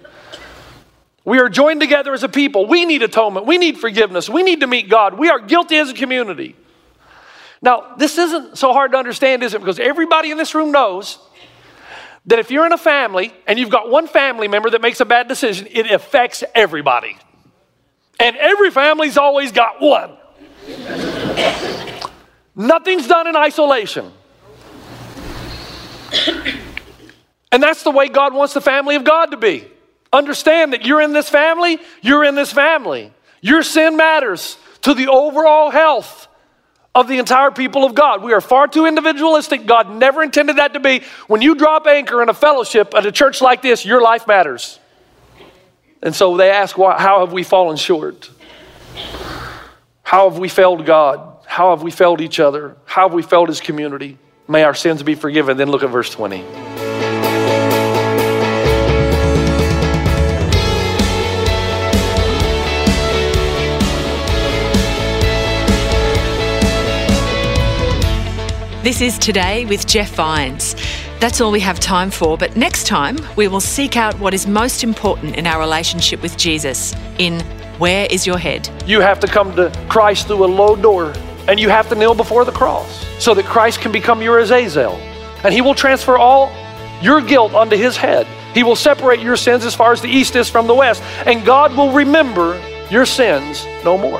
We 1.24 1.40
are 1.40 1.50
joined 1.50 1.82
together 1.82 2.14
as 2.14 2.24
a 2.24 2.30
people. 2.30 2.66
We 2.66 2.86
need 2.86 3.04
atonement. 3.04 3.46
We 3.46 3.58
need 3.58 3.78
forgiveness. 3.78 4.28
We 4.28 4.44
need 4.44 4.62
to 4.62 4.68
meet 4.68 4.90
God. 4.90 5.18
We 5.18 5.30
are 5.30 5.40
guilty 5.40 5.78
as 5.78 5.90
a 5.90 5.94
community. 5.94 6.56
Now, 7.62 7.94
this 7.98 8.18
isn't 8.18 8.58
so 8.58 8.74
hard 8.74 8.94
to 8.94 8.98
understand, 8.98 9.44
is 9.44 9.54
it? 9.54 9.60
Because 9.60 9.80
everybody 9.80 10.32
in 10.32 10.38
this 10.38 10.56
room 10.56 10.72
knows 10.72 11.20
that 12.26 12.40
if 12.40 12.50
you're 12.50 12.66
in 12.66 12.74
a 12.74 12.78
family 12.78 13.34
and 13.48 13.60
you've 13.60 13.70
got 13.70 13.90
one 13.90 14.08
family 14.08 14.48
member 14.48 14.70
that 14.72 14.82
makes 14.82 15.00
a 15.00 15.06
bad 15.06 15.28
decision, 15.28 15.68
it 15.70 15.92
affects 15.92 16.44
everybody. 16.56 17.18
And 18.20 18.36
every 18.36 18.72
family's 18.72 19.18
always 19.18 19.52
got 19.52 19.80
one. 19.80 20.18
Nothing's 22.56 23.08
done 23.08 23.28
in 23.28 23.36
isolation. 23.36 24.12
And 27.52 27.62
that's 27.62 27.84
the 27.84 27.92
way 27.92 28.08
God 28.10 28.34
wants 28.34 28.54
the 28.54 28.62
family 28.62 28.96
of 28.96 29.04
God 29.04 29.28
to 29.28 29.38
be. 29.38 29.68
Understand 30.14 30.74
that 30.74 30.86
you're 30.86 31.02
in 31.02 31.14
this 31.14 31.30
family, 31.30 31.80
you're 32.02 32.24
in 32.24 32.36
this 32.36 32.52
family. 32.52 33.14
Your 33.42 33.64
sin 33.64 33.98
matters 33.98 34.58
to 34.82 34.94
the 34.94 35.08
overall 35.08 35.70
health 35.70 36.28
of 36.94 37.08
the 37.08 37.18
entire 37.18 37.52
people 37.52 37.86
of 37.86 37.96
God. 37.96 38.22
We 38.22 38.34
are 38.34 38.42
far 38.42 38.68
too 38.68 38.86
individualistic. 38.86 39.66
God 39.66 39.90
never 39.90 40.22
intended 40.22 40.58
that 40.58 40.74
to 40.74 40.80
be. 40.80 41.02
When 41.28 41.42
you 41.42 41.56
drop 41.56 41.88
anchor 41.88 42.22
in 42.22 42.30
a 42.30 42.34
fellowship 42.34 42.94
at 42.94 43.06
a 43.06 43.12
church 43.12 43.42
like 43.42 43.62
this, 43.62 43.86
your 43.86 44.02
life 44.02 44.28
matters. 44.28 44.80
And 46.04 46.14
so 46.14 46.36
they 46.36 46.50
ask, 46.52 46.76
how 46.76 47.22
have 47.22 47.32
we 47.32 47.44
fallen 47.44 47.78
short? 47.78 48.30
How 50.04 50.30
have 50.30 50.40
we 50.40 50.50
failed 50.50 50.86
God? 50.86 51.38
How 51.46 51.70
have 51.70 51.84
we 51.84 51.92
failed 51.92 52.20
each 52.20 52.40
other? 52.40 52.76
How 52.86 53.08
have 53.08 53.14
we 53.14 53.22
failed 53.22 53.48
His 53.48 53.62
community? 53.62 54.18
May 54.48 54.64
our 54.64 54.74
sins 54.74 55.04
be 55.04 55.16
forgiven. 55.16 55.56
Then 55.56 55.70
look 55.70 55.84
at 55.84 55.90
verse 55.90 56.10
20. 56.10 56.71
This 68.84 69.00
is 69.00 69.20
Today 69.20 69.66
with 69.66 69.86
Jeff 69.86 70.16
Vines. 70.16 70.76
That's 71.20 71.40
all 71.40 71.52
we 71.52 71.60
have 71.60 71.80
time 71.80 72.10
for, 72.10 72.36
but 72.36 72.58
next 72.58 72.88
time 72.88 73.16
we 73.36 73.48
will 73.48 73.62
seek 73.62 73.96
out 73.96 74.20
what 74.20 74.34
is 74.34 74.48
most 74.48 74.84
important 74.84 75.36
in 75.36 75.46
our 75.46 75.60
relationship 75.60 76.24
with 76.24 76.36
Jesus 76.36 76.96
in 77.20 77.42
Where 77.78 78.08
is 78.10 78.26
Your 78.26 78.40
Head? 78.40 78.68
You 78.88 79.00
have 79.00 79.20
to 79.20 79.28
come 79.28 79.56
to 79.56 79.72
Christ 79.88 80.26
through 80.26 80.44
a 80.44 80.48
low 80.48 80.76
door 80.76 81.14
and 81.48 81.60
you 81.60 81.70
have 81.70 81.90
to 81.90 81.96
kneel 81.96 82.16
before 82.16 82.44
the 82.44 82.52
cross 82.52 83.06
so 83.20 83.36
that 83.36 83.46
Christ 83.46 83.82
can 83.82 83.92
become 83.92 84.20
your 84.20 84.40
Azazel. 84.40 84.96
And 85.44 85.54
he 85.54 85.62
will 85.62 85.76
transfer 85.76 86.18
all 86.18 86.52
your 87.04 87.22
guilt 87.22 87.54
onto 87.54 87.78
his 87.78 87.96
head. 87.96 88.26
He 88.56 88.64
will 88.64 88.76
separate 88.76 89.20
your 89.20 89.38
sins 89.38 89.64
as 89.64 89.76
far 89.76 89.92
as 89.92 90.02
the 90.02 90.10
east 90.10 90.36
is 90.36 90.50
from 90.50 90.66
the 90.66 90.74
west, 90.74 91.04
and 91.28 91.46
God 91.46 91.78
will 91.78 91.92
remember 91.92 92.60
your 92.90 93.06
sins 93.06 93.64
no 93.86 93.96
more. 93.96 94.20